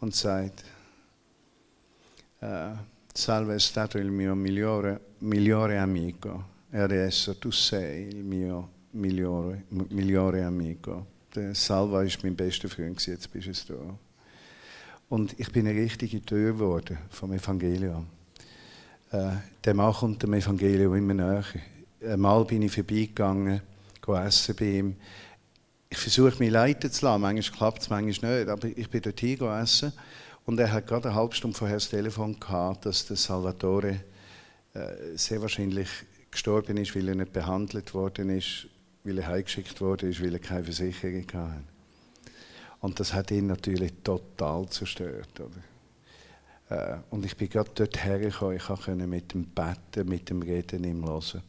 [0.00, 0.64] und sagt,
[2.40, 2.72] äh,
[3.16, 9.64] Salve è stato il mio migliore, migliore amico e adesso tu sei il mio migliore,
[9.68, 11.06] migliore amico.
[11.36, 13.98] Der Salva war mein bester Freund, jetzt bist du da.
[15.10, 18.06] Und ich bin eine richtige Tür geworden vom Evangelium.
[19.12, 19.32] Äh,
[19.62, 21.44] der Mann kommt dem Evangelium immer näher.
[22.02, 23.60] Einmal bin ich vorbeigegangen,
[24.08, 24.96] essen bei ihm.
[25.90, 27.20] Ich versuche mich leiten zu lassen.
[27.20, 28.48] Manchmal klappt es, manchmal nicht.
[28.48, 29.22] Aber ich bin dort
[29.62, 29.92] essen.
[30.46, 34.00] Und er hat gerade eine halbe Stunde vorher das Telefon gehabt, dass der Salvatore
[34.72, 35.88] äh, sehr wahrscheinlich
[36.30, 38.68] gestorben ist, weil er nicht behandelt worden ist
[39.06, 41.62] weil er heimgeschickt wurde, weil er keine Versicherung hatte.
[42.80, 45.40] Und das hat ihn natürlich total zerstört.
[45.40, 45.62] Oder?
[46.68, 50.84] Äh, und ich bin gerade dort hergekommen, ich konnte mit dem Betten, mit dem Reden
[50.84, 51.42] ihm hören.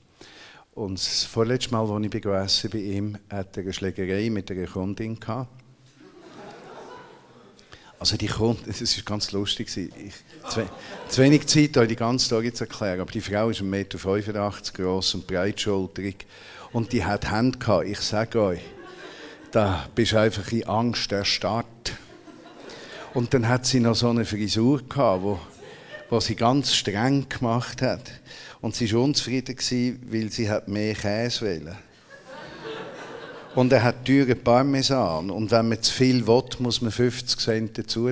[0.73, 4.67] Und das vorletzte Mal, als ich gegessen bei ihm, hatte er eine Schlägerei mit einer
[4.67, 5.49] Kundin gehabt.
[7.99, 9.75] Also die Kundin, es war ganz lustig.
[9.75, 10.13] Ich,
[10.49, 10.69] zu,
[11.07, 14.73] zu wenig Zeit, euch die ganze Story zu erklären, aber die Frau ist 1,85 Meter
[14.73, 16.27] groß und breitschultrig
[16.73, 17.87] und die hat Hände gehabt.
[17.87, 18.61] Ich sage euch,
[19.51, 21.93] da bist du einfach in Angst erstarrt.
[23.13, 25.39] Und dann hat sie noch so eine Frisur gehabt, wo,
[26.09, 28.11] wo sie ganz streng gemacht hat.
[28.61, 29.55] Und sie war unzufrieden,
[30.09, 31.75] weil sie hat mehr Käse wollte.
[33.55, 35.31] Und er hat teure Parmesan.
[35.31, 38.07] Und wenn man zu viel will, muss man 50 Cent dazu.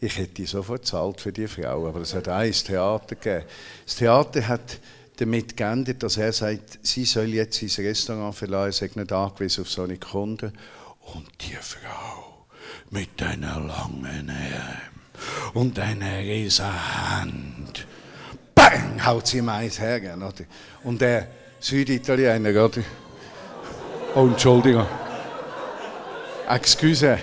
[0.00, 3.44] Ich hätte sofort zahlt für die Frau, aber es hat ein Theater gegeben.
[3.86, 4.80] Das Theater hat
[5.22, 9.70] damit geändert, dass er sagt, sie soll jetzt sein Restaurant verlassen, er nicht angewiesen auf
[9.70, 10.52] seine Kunden.
[11.14, 12.46] Und die Frau
[12.90, 14.92] mit einer langen Arm
[15.54, 17.86] und einer riesen Hand,
[18.54, 20.00] bang, haut sie ihm eins her.
[20.16, 20.44] Oder?
[20.84, 21.28] Und der
[21.60, 22.82] Süditaliener, oder?
[24.14, 24.86] Oh, Entschuldigung.
[26.48, 27.18] Excuse.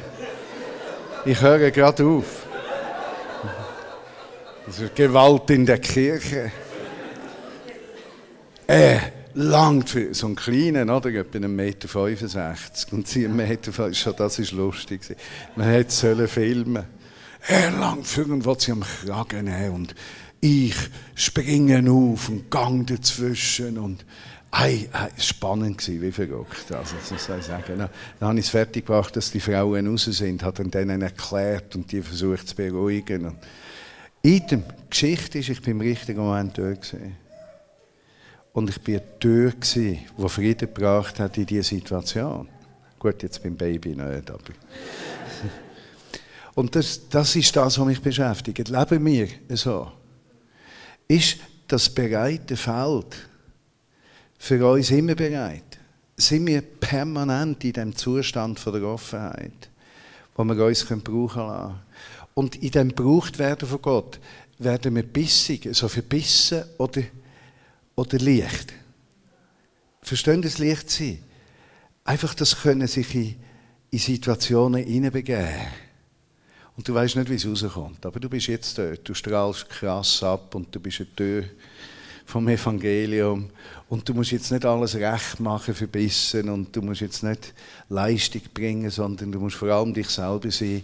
[1.26, 2.47] Ich höre gerade auf.
[4.66, 6.52] Also Gewalt in der Kirche.
[8.70, 9.00] Äh,
[9.34, 11.10] langt für so einen kleinen, oder?
[11.10, 12.94] Etwa 1,65 Meter.
[12.96, 15.02] Und sie 1,65 Meter, schon das ist lustig.
[15.56, 16.84] Man hätte sollen filmen.
[17.48, 19.96] Er langt für irgendwo sie am Kragen nehmen und
[20.40, 20.76] ich
[21.16, 24.06] springe auf und gang dazwischen und
[24.52, 26.72] Ei, ei, spannend gewesen, wie verrückt.
[26.72, 27.78] Also, das soll ich sagen.
[27.78, 27.90] Dann,
[28.20, 32.02] habe ich es fertig gebracht, dass die Frauen raus sind, hat denen erklärt und die
[32.02, 33.26] versucht zu beruhigen.
[33.28, 33.38] Und
[34.24, 37.16] in der Geschichte ist, ich bin im richtigen Moment gewesen.
[38.54, 42.47] Und ich bin dort gewesen, wo Frieden gebracht hat in diese Situation.
[42.97, 44.54] Gut, jetzt beim Baby nicht, aber...
[46.56, 48.68] Und das, das ist das, was mich beschäftigt.
[48.68, 49.91] Leben wir so?
[51.08, 51.38] Ist
[51.68, 53.16] das bereite Feld
[54.38, 55.80] für uns immer bereit?
[56.18, 59.70] Sind wir permanent in dem Zustand von der Offenheit,
[60.36, 61.80] wo wir uns brauchen lassen
[62.34, 64.20] Und in dem werden von Gott
[64.58, 67.04] werden wir bissig, so verbissen oder,
[68.00, 68.74] oder leicht.
[70.02, 71.20] Verstehen das Licht sein?
[72.06, 73.36] Einfach das können sich in,
[73.91, 75.68] in Situationen hineinbegeben.
[76.76, 78.06] Und du weißt nicht, wie es rauskommt.
[78.06, 79.08] Aber du bist jetzt dort.
[79.08, 81.43] Du strahlst krass ab und du bist ein Tür
[82.26, 83.50] vom Evangelium.
[83.89, 87.54] Und du musst jetzt nicht alles recht machen, verbissen und du musst jetzt nicht
[87.89, 90.84] Leistung bringen, sondern du musst vor allem dich selber sein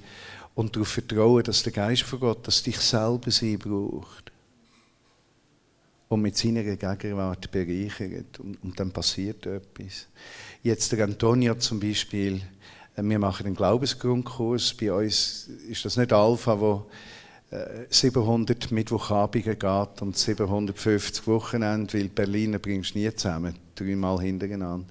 [0.53, 4.31] und darauf vertrauen, dass der Geist von Gott, dass dich selber sein braucht.
[6.07, 8.39] Und mit seiner Gegenwart bereichert.
[8.39, 10.07] Und, und dann passiert etwas.
[10.61, 12.41] Jetzt der Antonio zum Beispiel,
[12.95, 14.75] äh, wir machen einen Glaubensgrundkurs.
[14.75, 16.87] Bei uns ist das nicht Alpha, wo
[17.89, 24.87] 700 äh, Mittwochabende geht und 750 Wochenende, weil Berliner bringst du nie zusammen, dreimal hintereinander.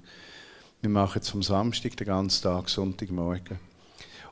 [0.81, 3.59] Wir machen es am Samstag den ganzen Tag, Sonntagmorgen.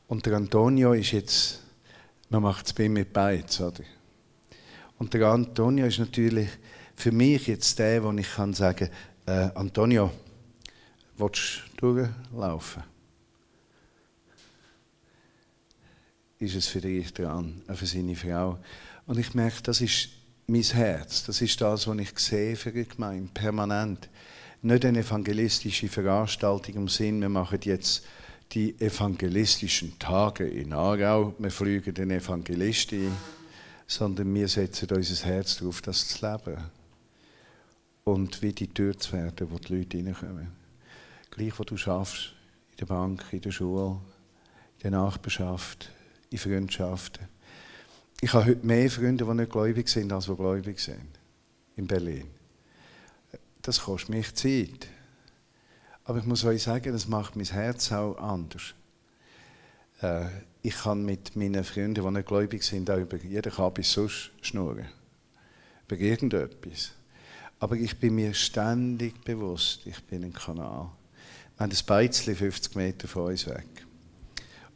[0.08, 1.62] Und der Antonio ist jetzt,
[2.30, 3.84] man macht es bei mir Beiz, oder?
[5.00, 6.50] Und der Antonio ist natürlich
[6.96, 8.90] für mich jetzt der, wo ich kann sagen,
[9.26, 10.12] äh, Antonio,
[11.18, 12.84] willst du durchlaufen?
[16.44, 18.60] ist es für dich dran, auch für seine Frau.
[19.06, 20.10] Und ich merke, das ist
[20.46, 24.10] mein Herz, das ist das, was ich sehe für die Gemeinde, permanent.
[24.62, 28.04] Nicht eine evangelistische Veranstaltung im Sinn, wir machen jetzt
[28.52, 33.18] die evangelistischen Tage in Aarau, wir fliegen den Evangelisten ein,
[33.88, 36.58] sondern wir setzen unser Herz darauf, das zu leben.
[38.06, 40.52] Und wie die Tür zu werden, wo die Leute reinkommen.
[41.32, 42.34] Gleich, wo du schaffst,
[42.72, 44.00] in der Bank, in der Schule,
[44.78, 45.90] in der Nachbarschaft,
[46.30, 47.28] in Freundschaften.
[48.20, 51.20] Ich habe heute mehr Freunde, die nicht gläubig sind, als die gläubig sind.
[51.76, 52.28] In Berlin.
[53.62, 54.88] Das kostet mich Zeit.
[56.06, 58.74] Aber ich muss euch sagen, das macht mein Herz auch anders.
[60.02, 60.26] Äh,
[60.62, 64.88] ich kann mit meinen Freunden, die nicht gläubig sind, auch über jeden Kabis sonst schnurren.
[65.88, 66.92] Über irgendetwas.
[67.60, 70.90] Aber ich bin mir ständig bewusst, ich bin ein Kanal.
[71.58, 73.86] Wir haben ein Beizli 50 Meter von uns weg.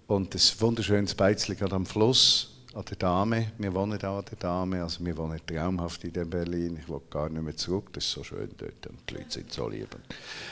[0.08, 3.52] Und das wunderschönes Beizli gerade am Fluss, an der Dame.
[3.58, 6.78] Wir wohnen da an der Dame, also wir wohnen traumhaft in Berlin.
[6.80, 9.52] Ich will gar nicht mehr zurück, das ist so schön dort und die Leute sind
[9.52, 9.90] so lieb.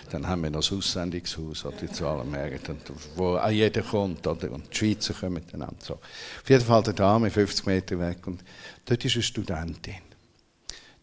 [0.10, 2.78] Dann haben wir noch das Aussendungshaus oder zu allen Märkten,
[3.16, 4.52] wo auch jeder kommt oder?
[4.52, 5.76] und die Schweizer kommen miteinander.
[5.80, 5.94] So.
[5.94, 8.44] Auf jeden Fall der Dame, 50 Meter weg und
[8.86, 10.15] dort ist eine Studentin.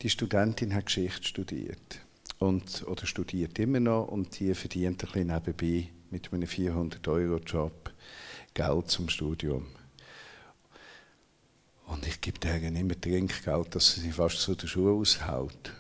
[0.02, 2.00] Die Studentin hat Geschichte studiert
[2.40, 7.92] und, oder studiert immer noch und die verdient ein bisschen nebenbei mit einem 400-Euro-Job
[8.52, 9.68] Geld zum Studium.
[11.86, 15.72] Und ich gebe denen immer Trinkgeld, dass sie fast zu der Schuhe aushält.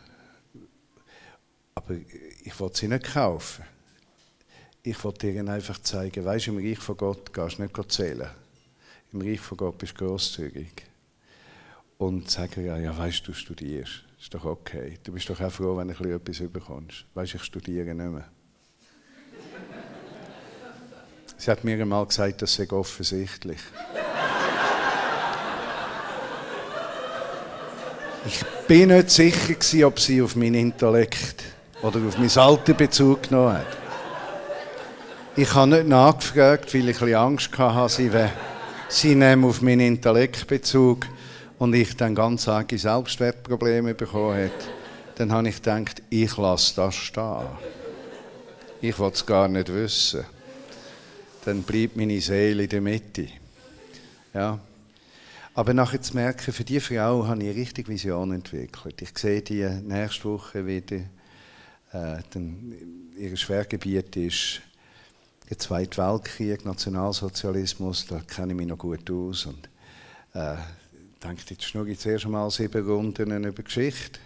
[1.74, 1.96] Aber
[2.44, 3.64] ich will sie nicht kaufen.
[4.84, 8.30] Ich will ihnen einfach zeigen, weißt im Reich von Gott gehst du nicht zählen.
[9.12, 10.84] Im Reich von Gott bist du grosszügig.
[11.98, 14.11] Und sagen, ja, ja, weißt du studierst.
[14.22, 14.98] Ist doch okay.
[15.02, 17.06] Du bist doch auch froh, wenn du etwas überkommst.
[17.12, 18.28] Weißt du, ich studiere nicht mehr.
[21.36, 23.58] Sie hat mir einmal gesagt, das sei offensichtlich.
[28.24, 31.42] Ich bin nicht sicher gewesen, ob sie auf meinen Intellekt
[31.82, 33.76] oder auf mein Alter Bezug genommen hat.
[35.34, 38.10] Ich habe nicht nachgefragt, weil ich ein Angst hatte, sie,
[38.88, 41.08] sie nehmen auf meinen Intellekt Bezug
[41.62, 44.66] und ich dann ganz arge Selbstwertprobleme bekommen hätte.
[45.14, 47.46] Dann habe ich gedacht, ich lasse das stehen.
[48.80, 50.24] Ich will es gar nicht wissen
[51.44, 53.28] dann bleibt meine Seele in der Mitte.
[54.34, 54.58] Ja.
[55.54, 59.02] Aber nachher zu merken, für diese Frau habe ich eine richtige Vision entwickelt.
[59.02, 61.00] Ich sehe die nächste Woche wieder.
[61.92, 62.22] Äh,
[63.16, 64.62] ihr Schwergebiet ist
[65.50, 69.46] der Zweite Weltkrieg, Nationalsozialismus, da kenne ich mich noch gut aus.
[69.46, 69.68] Und,
[70.34, 70.56] äh,
[71.22, 74.18] denke, jetzt schnurre ich zuerst einmal sieben Runden über Geschichte.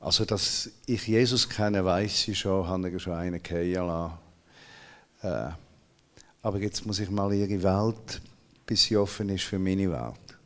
[0.00, 4.10] Also, dass ich Jesus kenne, weiß ich schon, habe ich schon einen gehen.
[5.22, 5.50] Äh,
[6.42, 8.20] aber jetzt muss ich mal ihre Welt,
[8.66, 10.38] bis sie offen ist für meine Welt.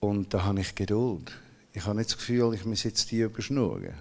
[0.00, 1.32] Und da habe ich Geduld.
[1.72, 3.94] Ich habe nicht das Gefühl, ich muss jetzt die überschnurren.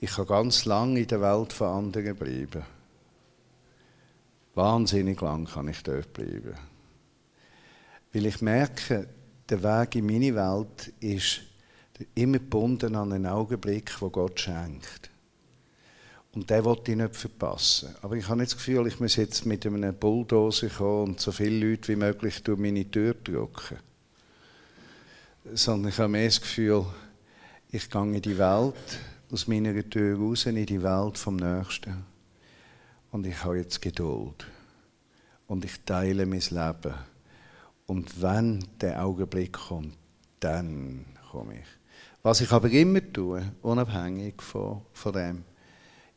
[0.00, 2.62] Ich kann ganz lange in der Welt von anderen bleiben.
[4.54, 6.54] Wahnsinnig lang kann ich dort bleiben.
[8.12, 9.08] Weil ich merke,
[9.48, 11.40] der Weg in meine Welt ist
[12.14, 15.10] immer gebunden an einen Augenblick, wo Gott schenkt.
[16.32, 17.94] Und den wollte ich nicht verpassen.
[18.02, 21.32] Aber ich habe nicht das Gefühl, ich muss jetzt mit einem Bulldozer kommen und so
[21.32, 23.78] viele Leute wie möglich durch meine Tür drücken.
[25.54, 26.84] Sondern ich habe mehr das Gefühl,
[27.70, 28.98] ich gehe in die Welt,
[29.30, 32.04] aus meiner Tür raus, in die Welt vom Nächsten.
[33.10, 34.46] Und ich habe jetzt Geduld.
[35.46, 36.94] Und ich teile mein Leben.
[37.88, 39.96] Und wenn der Augenblick kommt,
[40.40, 41.66] dann komme ich.
[42.22, 45.44] Was ich aber immer tue, unabhängig von, von dem,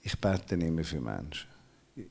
[0.02, 1.48] ich bete immer für Menschen.
[1.96, 2.08] Ich,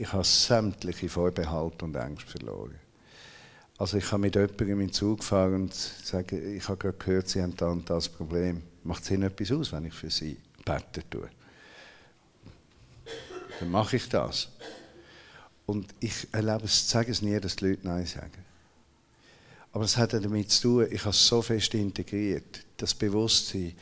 [0.00, 2.74] ich habe sämtliche Vorbehalte und Ängste verloren.
[3.78, 7.28] Also ich habe mit jemandem in den Zug gefahren und sagen, ich habe gerade gehört,
[7.28, 8.62] Sie haben da das Problem.
[8.82, 11.28] Macht es Ihnen etwas aus, wenn ich für Sie beten tue?
[13.60, 14.50] Dann mache ich das.
[15.72, 18.44] Und ich erlebe es, sage es nie, dass die Leute Nein sagen.
[19.72, 23.72] Aber es hat damit zu tun, ich habe es so fest integriert, das Bewusstsein,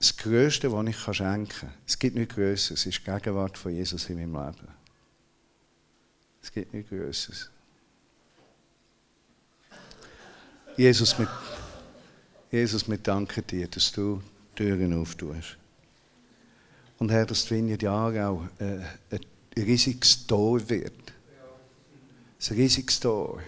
[0.00, 4.10] das Größte, was ich schenken kann, es gibt nichts Größeres, ist die Gegenwart von Jesus
[4.10, 4.68] in meinem Leben.
[6.42, 7.50] Es gibt nichts Größeres.
[10.76, 11.28] Jesus, wir,
[12.50, 14.20] Jesus, wir danken dir, dass du
[14.56, 15.56] Türen auftust.
[16.98, 18.80] Und Herr, dass die Vineyard Aarau äh,
[19.14, 19.20] ein
[19.56, 21.12] riesiges Tor wird.
[22.40, 23.40] Ein riesiges Tor.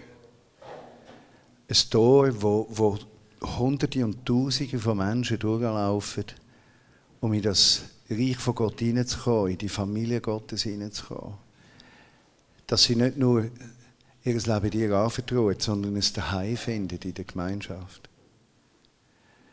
[1.69, 2.99] Ein Tor, wo, wo
[3.41, 6.25] Hunderte und Tausende von Menschen durchlaufen,
[7.21, 11.35] um in das Reich von Gott hineinzukommen, in die Familie Gottes hineinzukommen.
[12.67, 13.49] Dass sie nicht nur
[14.23, 18.09] ihr Leben dir anvertrauen, sondern es daheim finden in der Gemeinschaft.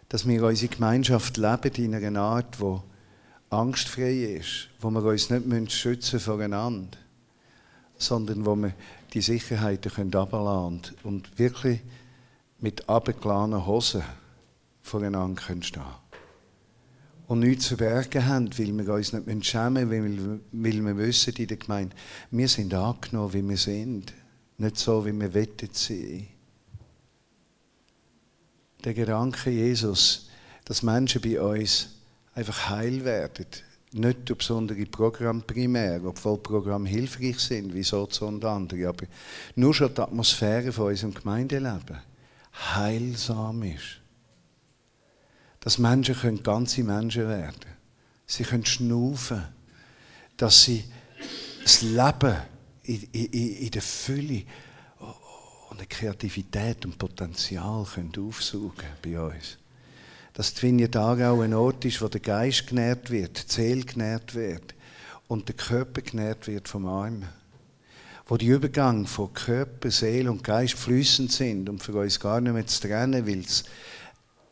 [0.09, 2.81] Dass wir unsere Gemeinschaft leben in einer Art, die
[3.51, 6.99] angstfrei ist, wo wir uns nicht schützen voreinander,
[7.99, 8.73] sondern wo wir
[9.13, 11.81] die Sicherheiten können abladen und wirklich
[12.61, 14.03] mit abgeladenen Hosen
[14.83, 15.63] voreinander können
[17.29, 21.47] und nichts zu verbergen haben, weil wir uns nicht schämen müssen, weil, wir wissen in
[21.47, 21.95] der Gemeinde,
[22.31, 24.15] wir sind angenommen, wie wir sind,
[24.57, 26.27] nicht so, wie wir wettet sein.
[28.83, 30.31] Der Gedanke Jesus,
[30.65, 31.91] dass Menschen bei uns
[32.35, 33.47] einfach heil werden,
[33.93, 39.07] nicht durch besondere Programme primär, obwohl Programme hilfreich sind, wie so und andere, aber
[39.57, 41.99] nur schon die Atmosphäre von unserem Gemeindeleben
[42.75, 44.01] heilsam ist.
[45.61, 47.79] Dass Menschen können ganze Menschen werden
[48.29, 49.43] Sie können schnaufen.
[50.37, 50.85] Dass sie
[51.65, 52.37] das Leben
[52.85, 54.45] in, in, in der Fülle
[55.71, 59.59] und der Kreativität und Potenzial können aufsaugen bei uns.
[60.39, 64.75] Dass Vineyard Aargau ein Ort ist, wo der Geist genährt wird, die Seele genährt wird
[65.27, 67.29] und der Körper genährt wird vom Armen
[68.29, 72.53] wo die Übergang von Körper, Seele und Geist flüssend sind und für uns gar nicht
[72.53, 73.43] mehr zu trennen, weil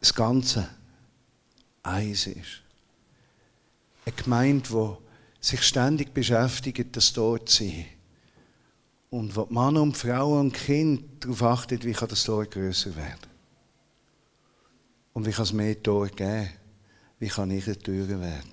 [0.00, 0.66] das Ganze
[1.82, 2.62] eins ist.
[4.06, 7.84] Eine Gemeinde, die sich ständig beschäftigt, das dort zu sein.
[9.10, 13.25] Und wo Mann und Frau und Kind darauf achtet, wie kann das Tor größer werden.
[15.16, 16.50] Und wie kann es mehr Tor geben?
[17.18, 18.50] Wie kann ich eine Tür werden?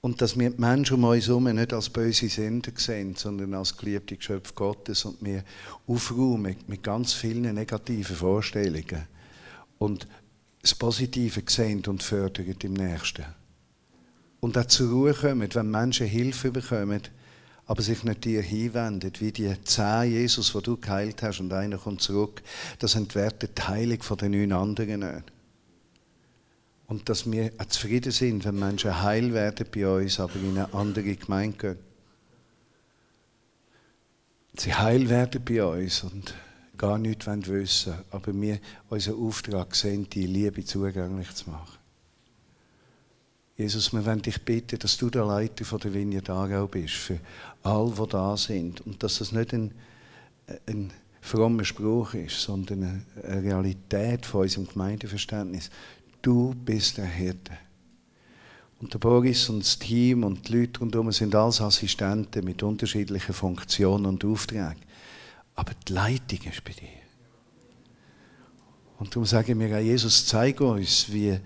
[0.00, 3.76] Und dass wir die Menschen um uns herum nicht als böse Sünder sehen, sondern als
[3.76, 5.44] geliebte Geschöpfe Gottes und wir
[5.86, 9.06] aufräumen mit ganz vielen negativen Vorstellungen
[9.78, 10.08] und
[10.62, 13.24] das Positive sehen und fördern im Nächsten.
[14.40, 17.02] Und auch zur Ruhe kommen, wenn Menschen Hilfe bekommen,
[17.68, 21.76] aber sich nicht dir hinwenden, wie die zehn Jesus, die du geheilt hast und einer
[21.76, 22.42] kommt zurück,
[22.78, 25.32] das entwertet die Heilung von den neun anderen nicht.
[26.86, 31.14] Und dass wir zufrieden sind, wenn Menschen heil werden bei uns, aber in eine andere
[31.14, 31.78] Gemeinde gehen.
[34.56, 36.34] Sie heil werden bei uns und
[36.78, 41.77] gar nichts wissen wollen, aber wir unseren Auftrag sehen, die Liebe zugänglich zu machen.
[43.58, 47.18] Jesus, wir wollen dich bitten, dass du der Leiter der Vineyard Aargau bist, für
[47.64, 48.80] all, die da sind.
[48.82, 49.72] Und dass das nicht ein,
[50.68, 55.70] ein frommer Spruch ist, sondern eine Realität von unserem Gemeindeverständnis.
[56.22, 57.58] Du bist der Hirte.
[58.80, 63.34] Und der Boris und das Team und die Leute rundherum sind alles Assistenten mit unterschiedlichen
[63.34, 64.76] Funktionen und Aufträgen.
[65.56, 66.86] Aber die Leitung ist bei dir.
[69.00, 71.40] Und darum sagen wir auch, Jesus, zeig uns, wie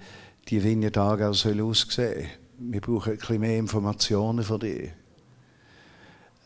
[0.49, 2.27] die Vineyard Aargau aussehen soll.
[2.59, 4.85] Wir brauchen bisschen mehr Informationen von dir.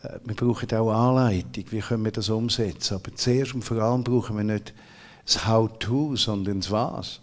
[0.02, 2.94] Äh, wir brauchen auch Anleitung, wie können wir das umsetzen.
[2.94, 4.72] Aber zuerst und vor allem brauchen wir nicht
[5.24, 7.20] das How-to, sondern das Was.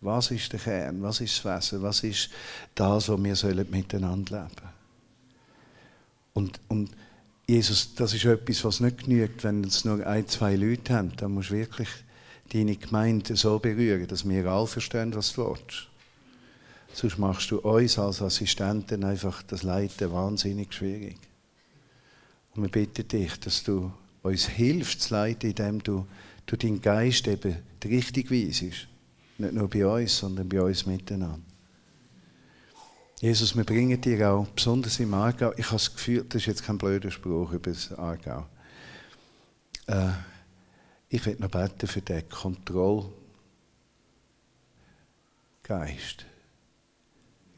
[0.00, 1.02] Was ist der Kern?
[1.02, 1.82] Was ist das Wesen?
[1.82, 2.30] Was ist
[2.74, 4.68] das, was wir sollen miteinander leben
[6.34, 6.90] Und, und
[7.48, 11.12] Jesus, das ist etwas, was nicht genügt, wenn es nur ein, zwei Leute haben.
[11.16, 11.88] Dann musst du wirklich
[12.52, 15.88] deine Gemeinde so berühren, dass wir alle verstehen, was du willst.
[16.92, 21.18] Sonst machst du uns als Assistenten einfach das Leiten wahnsinnig schwierig.
[22.54, 23.92] Und wir bitten dich, dass du
[24.22, 26.06] uns hilfst zu leiten, indem du,
[26.46, 28.88] du deinen Geist eben richtig weisest.
[29.38, 31.40] Nicht nur bei uns, sondern bei uns miteinander.
[33.20, 36.64] Jesus, wir bringen dir auch, besonders im Aargau, ich habe das Gefühl, das ist jetzt
[36.64, 38.46] kein blöder Spruch über das Aargau.
[39.86, 40.08] Äh,
[41.08, 43.14] ich will noch beten für den Kontrollgeist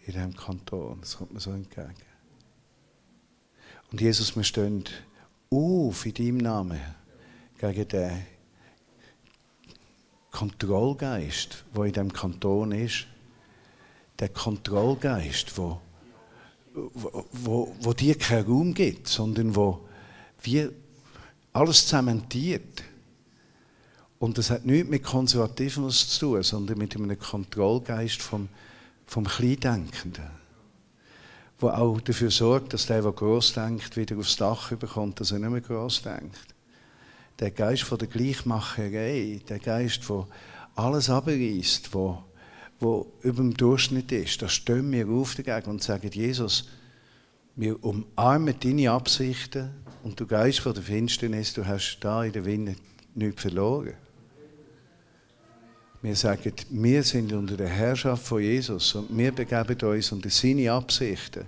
[0.06, 0.98] in diesem Kanton.
[1.00, 1.94] Das kommt mir so entgegen.
[3.90, 4.84] Und Jesus, wir stehen
[5.50, 6.80] auf in deinem Namen
[7.58, 8.26] gegen den
[10.30, 13.06] Kontrollgeist, der in diesem Kanton ist.
[14.18, 15.80] Der Kontrollgeist, wo,
[16.74, 19.88] wo, wo, wo dir keinen Raum gibt, sondern wo
[20.42, 20.68] wie
[21.52, 22.82] alles zementiert.
[24.18, 28.48] Und das hat nichts mit Konservatismus zu tun, sondern mit einem Kontrollgeist vom,
[29.06, 30.38] vom Kleindenkenden
[31.58, 35.40] wo auch dafür sorgt, dass der, der gross denkt, wieder aufs Dach bekommt, dass er
[35.40, 36.54] nicht mehr gross denkt.
[37.40, 40.26] Der Geist von der Gleichmacherei, der Geist, der
[40.76, 42.22] alles abreißt, wo,
[42.78, 46.68] wo über dem Durchschnitt ist, da stehen wir auf dagegen und sagen, Jesus,
[47.56, 49.70] wir umarmen deine Absichten
[50.04, 52.76] und du Geist von der Finsternis, du hast da in der Winne
[53.14, 53.94] nichts verloren.
[56.00, 60.70] Wir sagen, wir sind unter der Herrschaft von Jesus und wir begeben uns unter seine
[60.70, 61.44] Absichten.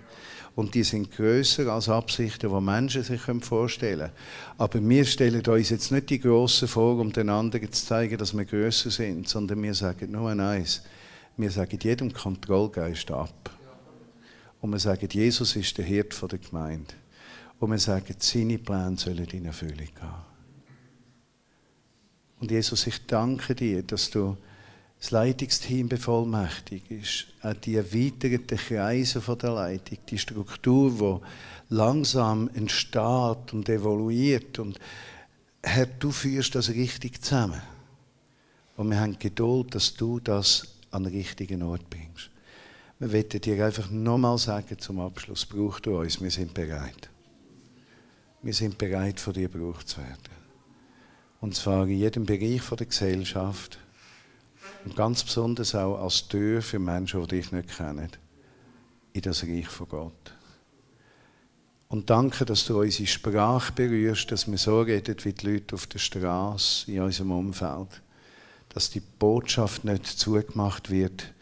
[0.57, 4.13] Und die sind größer als Absichten, die Menschen sich vorstellen können.
[4.59, 8.37] Aber wir stellen uns jetzt nicht die Grossen vor, um den anderen zu zeigen, dass
[8.37, 10.83] wir größer sind, sondern wir sagen nur eins.
[11.37, 13.51] Wir sagen jedem Kontrollgeist ab.
[14.61, 16.93] Und wir sagen, Jesus ist der Hirt der Gemeinde.
[17.61, 20.30] Und wir sagen, seine Pläne sollen in Erfüllung gehen.
[22.41, 24.37] Und Jesus, ich danke dir, dass du
[24.99, 31.21] das Leitungsteam bevollmächtigst, auch die erweiterten Kreise von der Leitung, die Struktur,
[31.71, 34.59] die langsam entsteht und evoluiert.
[34.59, 34.79] Und
[35.63, 37.63] Herr, du führst das richtig zusammen.
[38.77, 42.31] Und wir haben Geduld, dass du das an den richtigen Ort bringst.
[42.99, 47.09] Wir wollen dir einfach nochmal sagen zum Abschluss, brauchst du uns, wir sind bereit.
[48.43, 50.40] Wir sind bereit, von dir gebraucht zu werden.
[51.41, 53.79] Und zwar in jedem Bereich der Gesellschaft.
[54.85, 58.11] Und ganz besonders auch als Tür für Menschen, die dich nicht kennen,
[59.13, 60.35] in das Reich von Gott.
[61.89, 65.87] Und danke, dass du unsere Sprache berührst, dass wir so reden wie die Leute auf
[65.87, 68.01] der Straße, in unserem Umfeld.
[68.69, 71.33] Dass die Botschaft nicht zugemacht wird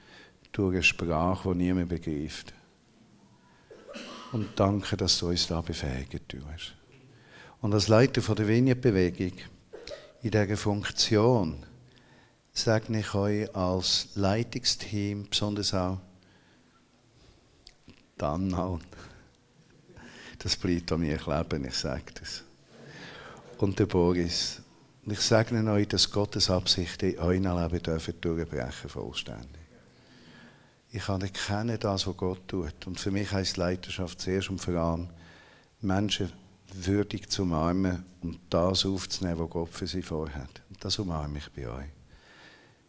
[0.53, 2.55] durch eine Sprache, die niemand begreift.
[4.33, 6.75] Und danke, dass du uns da befähigen tust.
[7.61, 9.33] Und als Leiter von der Vineyard-Bewegung
[10.23, 11.65] in dieser Funktion
[12.53, 15.99] segne ich euch als Leitungsteam, besonders auch
[18.17, 18.81] dann auch.
[20.41, 22.43] Das bleibt an mir kleben, ich sage das.
[23.59, 24.61] Und der Boris.
[25.07, 29.63] Ich segne euch, dass Gottes Absichten in eurem Leben durchbrechen vollständig.
[30.91, 32.87] Ich kann erkennen, das, was Gott tut.
[32.87, 35.09] Und für mich heißt Leiterschaft zuerst und vor allem,
[35.81, 36.33] Menschen
[36.75, 40.63] würdig zu umarmen und das aufzunehmen, was Gott für sie vorhat.
[40.69, 41.89] Und das umarme ich bei euch.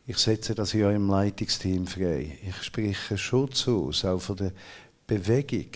[0.05, 2.39] Ich setze das in eurem Leitungsteam frei.
[2.43, 4.51] Ich spreche Schutz aus, auch von der
[5.05, 5.69] Bewegung,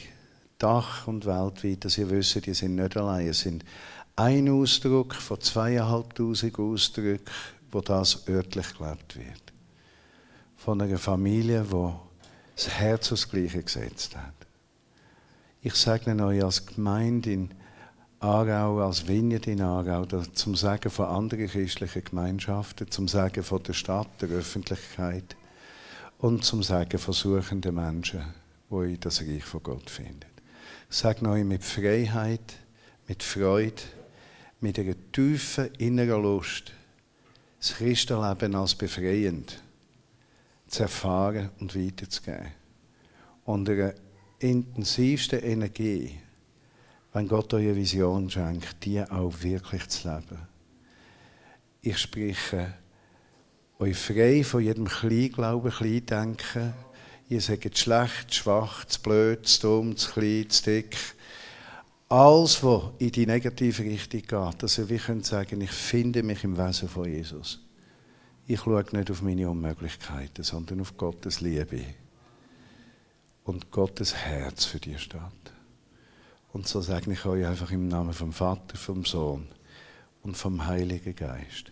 [0.57, 3.27] Dach und weltweit, dass ihr wisst, ihr sind nicht allein.
[3.27, 3.65] Es sind
[4.15, 7.25] ein Ausdruck von zweieinhalbtausend Ausdrücken,
[7.69, 9.53] wo das örtlich gelebt wird.
[10.55, 11.99] Von einer Familie, wo
[12.55, 14.33] das Herz aufs Gleiche gesetzt hat.
[15.61, 17.49] Ich segne euch als Gemeinde in
[18.23, 23.73] Aarau als Vineyard in Aarau, zum Sagen von anderen christlichen Gemeinschaften, zum Sagen von der
[23.73, 25.35] Stadt, der Öffentlichkeit
[26.19, 28.23] und zum Sagen von suchenden Menschen,
[28.71, 30.23] die in das Reich von Gott finden.
[30.89, 32.53] Ich sage euch mit Freiheit,
[33.09, 33.81] mit Freude,
[34.61, 36.71] mit einer tiefen inneren Lust,
[37.59, 39.61] das Christenleben als befreiend
[40.69, 42.53] zu erfahren und weiterzugeben.
[43.43, 43.95] Und einer
[44.39, 46.19] intensivsten Energie,
[47.13, 50.39] wenn Gott euch eine Vision schenkt, die auch wirklich zu leben.
[51.81, 52.73] Ich spreche
[53.77, 56.73] euch frei von jedem Kleinglauben, Kleindenken.
[57.29, 60.97] Ihr sagt schlecht, schwach, zu blöd, zu dumm, zu klein, zu dick.
[62.09, 66.43] Alles, was in die negative Richtung geht, dass ihr wie könnt sagen, ich finde mich
[66.43, 67.59] im Wesen von Jesus.
[68.45, 71.85] Ich schaue nicht auf meine Unmöglichkeiten, sondern auf Gottes Liebe
[73.45, 75.52] und Gottes Herz für die Stadt.
[76.53, 79.47] Und so sage ich euch einfach im Namen vom Vater, vom Sohn
[80.21, 81.71] und vom Heiligen Geist.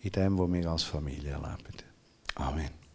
[0.00, 1.84] In dem, wo wir als Familie leben.
[2.36, 2.87] Amen.